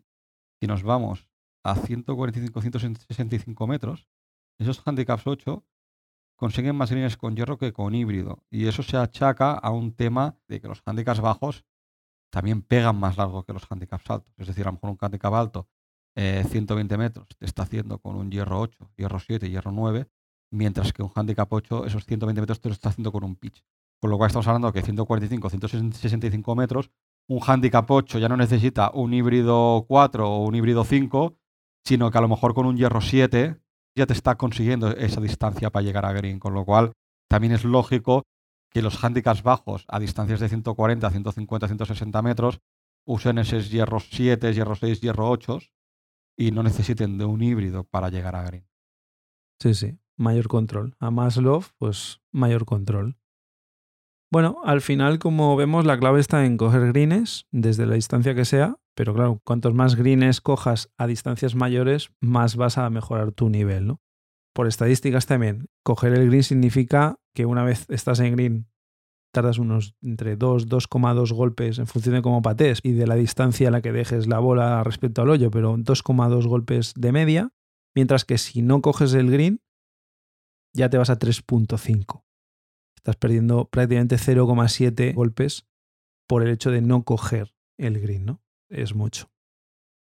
si 0.60 0.67
nos 0.67 0.84
vamos 0.84 1.27
a 1.63 1.75
145-165 1.75 3.67
metros, 3.67 4.08
esos 4.60 4.82
handicaps 4.86 5.27
8 5.27 5.65
consiguen 6.36 6.75
más 6.75 6.91
greens 6.91 7.17
con 7.17 7.36
hierro 7.36 7.58
que 7.58 7.73
con 7.73 7.95
híbrido. 7.95 8.43
Y 8.49 8.67
eso 8.67 8.84
se 8.84 8.97
achaca 8.97 9.53
a 9.53 9.71
un 9.71 9.93
tema 9.93 10.38
de 10.47 10.62
que 10.62 10.67
los 10.67 10.82
handicaps 10.86 11.21
bajos 11.21 11.65
también 12.32 12.62
pegan 12.62 12.97
más 12.97 13.17
largo 13.17 13.43
que 13.43 13.53
los 13.53 13.69
handicaps 13.69 14.10
altos. 14.10 14.34
Es 14.38 14.47
decir, 14.47 14.63
a 14.63 14.71
lo 14.71 14.73
mejor 14.73 14.89
un 14.91 14.97
handicap 14.99 15.34
alto, 15.34 15.67
120 16.15 16.93
eh, 16.93 16.97
metros, 16.97 17.27
te 17.38 17.45
está 17.45 17.63
haciendo 17.63 17.99
con 17.99 18.15
un 18.15 18.32
hierro 18.32 18.60
8, 18.60 18.91
hierro 18.97 19.19
7, 19.19 19.49
hierro 19.49 19.71
9, 19.71 20.08
mientras 20.51 20.93
que 20.93 21.03
un 21.03 21.12
handicap 21.13 21.51
8, 21.51 21.86
esos 21.86 22.06
120 22.06 22.41
metros 22.41 22.60
te 22.60 22.69
lo 22.69 22.73
está 22.73 22.89
haciendo 22.89 23.12
con 23.12 23.23
un 23.23 23.36
pitch. 23.36 23.63
Con 24.03 24.09
lo 24.09 24.17
cual 24.17 24.27
estamos 24.27 24.45
hablando 24.47 24.73
que 24.73 24.81
145, 24.81 25.49
165 25.49 26.55
metros, 26.57 26.91
un 27.29 27.39
handicap 27.41 27.89
8 27.89 28.19
ya 28.19 28.27
no 28.27 28.35
necesita 28.35 28.91
un 28.93 29.13
híbrido 29.13 29.85
4 29.87 30.29
o 30.29 30.45
un 30.45 30.55
híbrido 30.55 30.83
5, 30.83 31.37
sino 31.85 32.11
que 32.11 32.17
a 32.17 32.19
lo 32.19 32.27
mejor 32.27 32.53
con 32.53 32.65
un 32.65 32.75
hierro 32.75 32.99
7 32.99 33.61
ya 33.95 34.05
te 34.05 34.11
está 34.11 34.35
consiguiendo 34.35 34.89
esa 34.89 35.21
distancia 35.21 35.69
para 35.69 35.85
llegar 35.85 36.05
a 36.05 36.11
green, 36.11 36.37
con 36.39 36.53
lo 36.53 36.65
cual 36.65 36.91
también 37.29 37.53
es 37.53 37.63
lógico 37.63 38.23
que 38.69 38.81
los 38.81 39.01
handicaps 39.01 39.41
bajos 39.41 39.85
a 39.87 40.01
distancias 40.01 40.41
de 40.41 40.49
140, 40.49 41.09
150, 41.09 41.67
160 41.67 42.21
metros 42.21 42.59
usen 43.05 43.37
esos 43.37 43.71
hierros 43.71 44.09
7, 44.11 44.53
hierro 44.53 44.75
6, 44.75 44.99
hierro 44.99 45.29
8 45.29 45.59
y 46.35 46.51
no 46.51 46.61
necesiten 46.61 47.17
de 47.17 47.23
un 47.23 47.41
híbrido 47.41 47.85
para 47.85 48.09
llegar 48.09 48.35
a 48.35 48.43
green. 48.43 48.67
Sí, 49.61 49.73
sí, 49.73 49.97
mayor 50.17 50.49
control. 50.49 50.93
A 50.99 51.09
más 51.09 51.37
love, 51.37 51.71
pues 51.77 52.19
mayor 52.33 52.65
control. 52.65 53.15
Bueno, 54.33 54.57
al 54.65 54.81
final, 54.81 55.19
como 55.19 55.55
vemos, 55.55 55.85
la 55.85 55.99
clave 55.99 56.19
está 56.19 56.45
en 56.45 56.57
coger 56.57 56.91
greens 56.91 57.45
desde 57.51 57.85
la 57.85 57.93
distancia 57.93 58.33
que 58.33 58.45
sea 58.45 58.79
pero 58.95 59.13
claro, 59.13 59.41
cuantos 59.43 59.73
más 59.73 59.95
greens 59.95 60.41
cojas 60.41 60.91
a 60.97 61.07
distancias 61.07 61.55
mayores, 61.55 62.11
más 62.21 62.55
vas 62.55 62.77
a 62.77 62.89
mejorar 62.89 63.31
tu 63.31 63.49
nivel, 63.49 63.87
¿no? 63.87 64.01
Por 64.53 64.67
estadísticas 64.67 65.25
también, 65.25 65.67
coger 65.83 66.13
el 66.13 66.27
green 66.27 66.43
significa 66.43 67.15
que 67.33 67.45
una 67.45 67.63
vez 67.63 67.85
estás 67.89 68.19
en 68.19 68.35
green 68.35 68.67
tardas 69.33 69.57
unos 69.57 69.95
entre 70.03 70.35
2, 70.35 70.69
2,2 70.69 71.33
golpes 71.33 71.79
en 71.79 71.87
función 71.87 72.13
de 72.13 72.21
cómo 72.21 72.43
patees 72.43 72.79
y 72.83 72.91
de 72.91 73.07
la 73.07 73.15
distancia 73.15 73.69
a 73.69 73.71
la 73.71 73.81
que 73.81 73.91
dejes 73.91 74.27
la 74.27 74.37
bola 74.37 74.83
respecto 74.83 75.23
al 75.23 75.29
hoyo, 75.31 75.49
pero 75.49 75.75
2,2 75.75 76.45
golpes 76.45 76.93
de 76.95 77.11
media, 77.11 77.49
mientras 77.95 78.25
que 78.25 78.37
si 78.37 78.61
no 78.61 78.81
coges 78.81 79.15
el 79.15 79.31
green, 79.31 79.59
ya 80.71 80.91
te 80.91 80.99
vas 80.99 81.09
a 81.09 81.17
3.5. 81.17 82.22
Estás 83.03 83.17
perdiendo 83.17 83.65
prácticamente 83.65 84.15
0,7 84.15 85.13
golpes 85.13 85.67
por 86.25 86.41
el 86.41 86.49
hecho 86.49 86.71
de 86.71 86.81
no 86.81 87.03
coger 87.03 87.53
el 87.77 87.99
green, 87.99 88.23
¿no? 88.23 88.41
Es 88.69 88.95
mucho. 88.95 89.29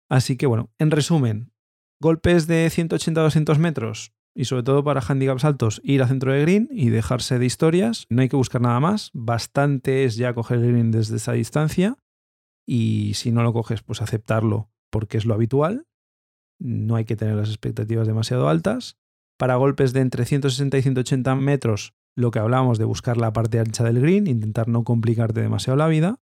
Así 0.08 0.36
que 0.36 0.46
bueno, 0.46 0.70
en 0.78 0.92
resumen, 0.92 1.52
golpes 2.00 2.46
de 2.46 2.68
180-200 2.68 3.58
metros 3.58 4.14
y 4.32 4.44
sobre 4.44 4.62
todo 4.62 4.84
para 4.84 5.00
handicaps 5.00 5.44
altos, 5.44 5.80
ir 5.82 6.02
a 6.04 6.06
centro 6.06 6.32
de 6.32 6.42
green 6.42 6.68
y 6.70 6.90
dejarse 6.90 7.40
de 7.40 7.46
historias. 7.46 8.06
No 8.10 8.22
hay 8.22 8.28
que 8.28 8.36
buscar 8.36 8.60
nada 8.60 8.78
más. 8.78 9.10
Bastante 9.12 10.04
es 10.04 10.14
ya 10.14 10.32
coger 10.32 10.58
el 10.58 10.68
green 10.68 10.92
desde 10.92 11.16
esa 11.16 11.32
distancia 11.32 11.98
y 12.64 13.14
si 13.14 13.32
no 13.32 13.42
lo 13.42 13.52
coges, 13.52 13.82
pues 13.82 14.02
aceptarlo 14.02 14.70
porque 14.90 15.18
es 15.18 15.24
lo 15.24 15.34
habitual. 15.34 15.88
No 16.60 16.94
hay 16.94 17.06
que 17.06 17.16
tener 17.16 17.34
las 17.34 17.48
expectativas 17.48 18.06
demasiado 18.06 18.48
altas. 18.48 18.98
Para 19.36 19.56
golpes 19.56 19.92
de 19.92 20.00
entre 20.00 20.26
160 20.26 20.78
y 20.78 20.82
180 20.82 21.34
metros, 21.34 21.92
lo 22.16 22.30
que 22.30 22.38
hablábamos 22.38 22.78
de 22.78 22.84
buscar 22.84 23.16
la 23.16 23.32
parte 23.32 23.58
ancha 23.58 23.84
del 23.84 24.00
green, 24.00 24.26
intentar 24.26 24.68
no 24.68 24.84
complicarte 24.84 25.40
demasiado 25.40 25.76
la 25.76 25.88
vida. 25.88 26.20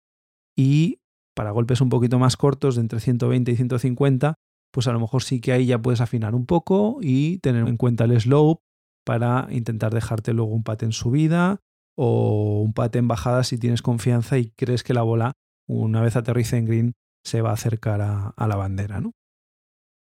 Y 0.57 1.01
para 1.35 1.51
golpes 1.51 1.81
un 1.81 1.89
poquito 1.89 2.19
más 2.19 2.37
cortos, 2.37 2.77
de 2.77 2.83
entre 2.83 3.01
120 3.01 3.51
y 3.51 3.57
150, 3.57 4.35
pues 4.73 4.87
a 4.87 4.93
lo 4.93 5.01
mejor 5.01 5.23
sí 5.23 5.41
que 5.41 5.53
ahí 5.53 5.67
ya 5.67 5.81
puedes 5.81 6.01
afinar 6.01 6.35
un 6.35 6.47
poco 6.47 6.99
y 7.01 7.39
tener 7.39 7.67
en 7.67 7.77
cuenta 7.77 8.05
el 8.05 8.21
slope 8.21 8.63
para 9.05 9.49
intentar 9.51 9.93
dejarte 9.93 10.33
luego 10.33 10.53
un 10.53 10.63
pate 10.63 10.85
en 10.85 10.93
subida 10.93 11.61
o 11.97 12.61
un 12.63 12.73
pate 12.73 12.99
en 12.99 13.09
bajada 13.09 13.43
si 13.43 13.59
tienes 13.59 13.83
confianza 13.83 14.39
y 14.39 14.51
crees 14.51 14.83
que 14.83 14.95
la 14.95 15.03
bola, 15.03 15.33
una 15.69 16.03
vez 16.03 16.17
aterrice 16.17 16.57
en 16.57 16.67
green, 16.67 16.93
se 17.25 17.43
va 17.43 17.51
a 17.51 17.55
acercar 17.55 18.01
a, 18.01 18.29
a 18.29 18.47
la 18.47 18.57
bandera. 18.57 19.01
¿no? 19.01 19.13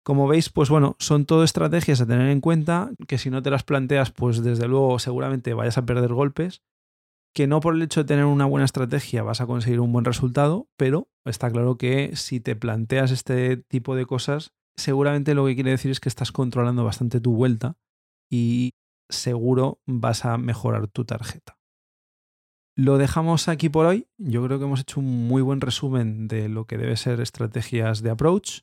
Como 0.04 0.26
veis, 0.26 0.48
pues 0.48 0.70
bueno, 0.70 0.96
son 0.98 1.26
todo 1.26 1.44
estrategias 1.44 2.00
a 2.00 2.06
tener 2.06 2.28
en 2.30 2.40
cuenta 2.40 2.90
que 3.06 3.18
si 3.18 3.30
no 3.30 3.42
te 3.42 3.50
las 3.50 3.64
planteas, 3.64 4.10
pues 4.10 4.42
desde 4.42 4.66
luego 4.66 4.98
seguramente 4.98 5.54
vayas 5.54 5.78
a 5.78 5.84
perder 5.84 6.14
golpes, 6.14 6.62
que 7.34 7.46
no 7.46 7.60
por 7.60 7.74
el 7.74 7.82
hecho 7.82 8.00
de 8.00 8.08
tener 8.08 8.24
una 8.24 8.46
buena 8.46 8.64
estrategia 8.64 9.22
vas 9.22 9.40
a 9.40 9.46
conseguir 9.46 9.80
un 9.80 9.92
buen 9.92 10.04
resultado, 10.04 10.68
pero 10.76 11.08
está 11.24 11.50
claro 11.50 11.76
que 11.76 12.16
si 12.16 12.40
te 12.40 12.56
planteas 12.56 13.10
este 13.10 13.56
tipo 13.56 13.94
de 13.94 14.06
cosas, 14.06 14.52
seguramente 14.76 15.34
lo 15.34 15.46
que 15.46 15.54
quiere 15.54 15.70
decir 15.70 15.90
es 15.90 16.00
que 16.00 16.08
estás 16.08 16.32
controlando 16.32 16.84
bastante 16.84 17.20
tu 17.20 17.34
vuelta 17.34 17.76
y 18.30 18.74
seguro 19.08 19.80
vas 19.86 20.24
a 20.24 20.38
mejorar 20.38 20.88
tu 20.88 21.04
tarjeta. 21.04 21.58
Lo 22.76 22.96
dejamos 22.96 23.48
aquí 23.48 23.68
por 23.68 23.86
hoy. 23.86 24.06
Yo 24.16 24.42
creo 24.44 24.58
que 24.58 24.64
hemos 24.64 24.80
hecho 24.80 25.00
un 25.00 25.28
muy 25.28 25.42
buen 25.42 25.60
resumen 25.60 26.28
de 26.28 26.48
lo 26.48 26.66
que 26.66 26.78
debe 26.78 26.96
ser 26.96 27.20
estrategias 27.20 28.02
de 28.02 28.10
approach. 28.10 28.60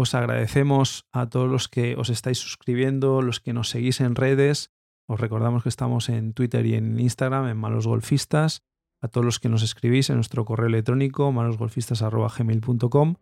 Os 0.00 0.14
agradecemos 0.14 1.04
a 1.12 1.28
todos 1.28 1.50
los 1.50 1.68
que 1.68 1.94
os 1.94 2.08
estáis 2.08 2.38
suscribiendo, 2.38 3.20
los 3.20 3.38
que 3.38 3.52
nos 3.52 3.68
seguís 3.68 4.00
en 4.00 4.14
redes. 4.14 4.70
Os 5.06 5.20
recordamos 5.20 5.62
que 5.62 5.68
estamos 5.68 6.08
en 6.08 6.32
Twitter 6.32 6.64
y 6.64 6.72
en 6.74 6.98
Instagram, 6.98 7.48
en 7.48 7.58
Malos 7.58 7.86
Golfistas. 7.86 8.62
A 9.02 9.08
todos 9.08 9.26
los 9.26 9.38
que 9.40 9.50
nos 9.50 9.62
escribís 9.62 10.08
en 10.08 10.16
nuestro 10.16 10.46
correo 10.46 10.68
electrónico, 10.68 11.30
malosgolfistas.gmail.com. 11.32 13.16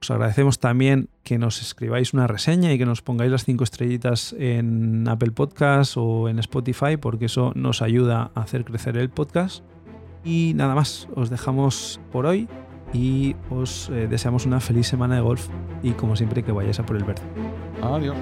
Os 0.00 0.10
agradecemos 0.10 0.58
también 0.58 1.08
que 1.22 1.38
nos 1.38 1.62
escribáis 1.62 2.12
una 2.12 2.26
reseña 2.26 2.72
y 2.72 2.78
que 2.78 2.86
nos 2.86 3.00
pongáis 3.00 3.30
las 3.30 3.44
cinco 3.44 3.62
estrellitas 3.62 4.34
en 4.36 5.06
Apple 5.06 5.30
Podcast 5.30 5.96
o 5.96 6.28
en 6.28 6.40
Spotify, 6.40 6.96
porque 6.96 7.26
eso 7.26 7.52
nos 7.54 7.80
ayuda 7.80 8.32
a 8.34 8.40
hacer 8.40 8.64
crecer 8.64 8.96
el 8.96 9.08
podcast. 9.08 9.62
Y 10.24 10.50
nada 10.56 10.74
más, 10.74 11.06
os 11.14 11.30
dejamos 11.30 12.00
por 12.10 12.26
hoy 12.26 12.48
y 12.92 13.34
os 13.50 13.88
eh, 13.90 14.06
deseamos 14.08 14.46
una 14.46 14.60
feliz 14.60 14.86
semana 14.86 15.16
de 15.16 15.20
golf 15.20 15.48
y 15.82 15.92
como 15.92 16.16
siempre 16.16 16.42
que 16.42 16.52
vayáis 16.52 16.78
a 16.80 16.86
por 16.86 16.96
el 16.96 17.04
verde. 17.04 17.22
Adiós. 17.82 18.16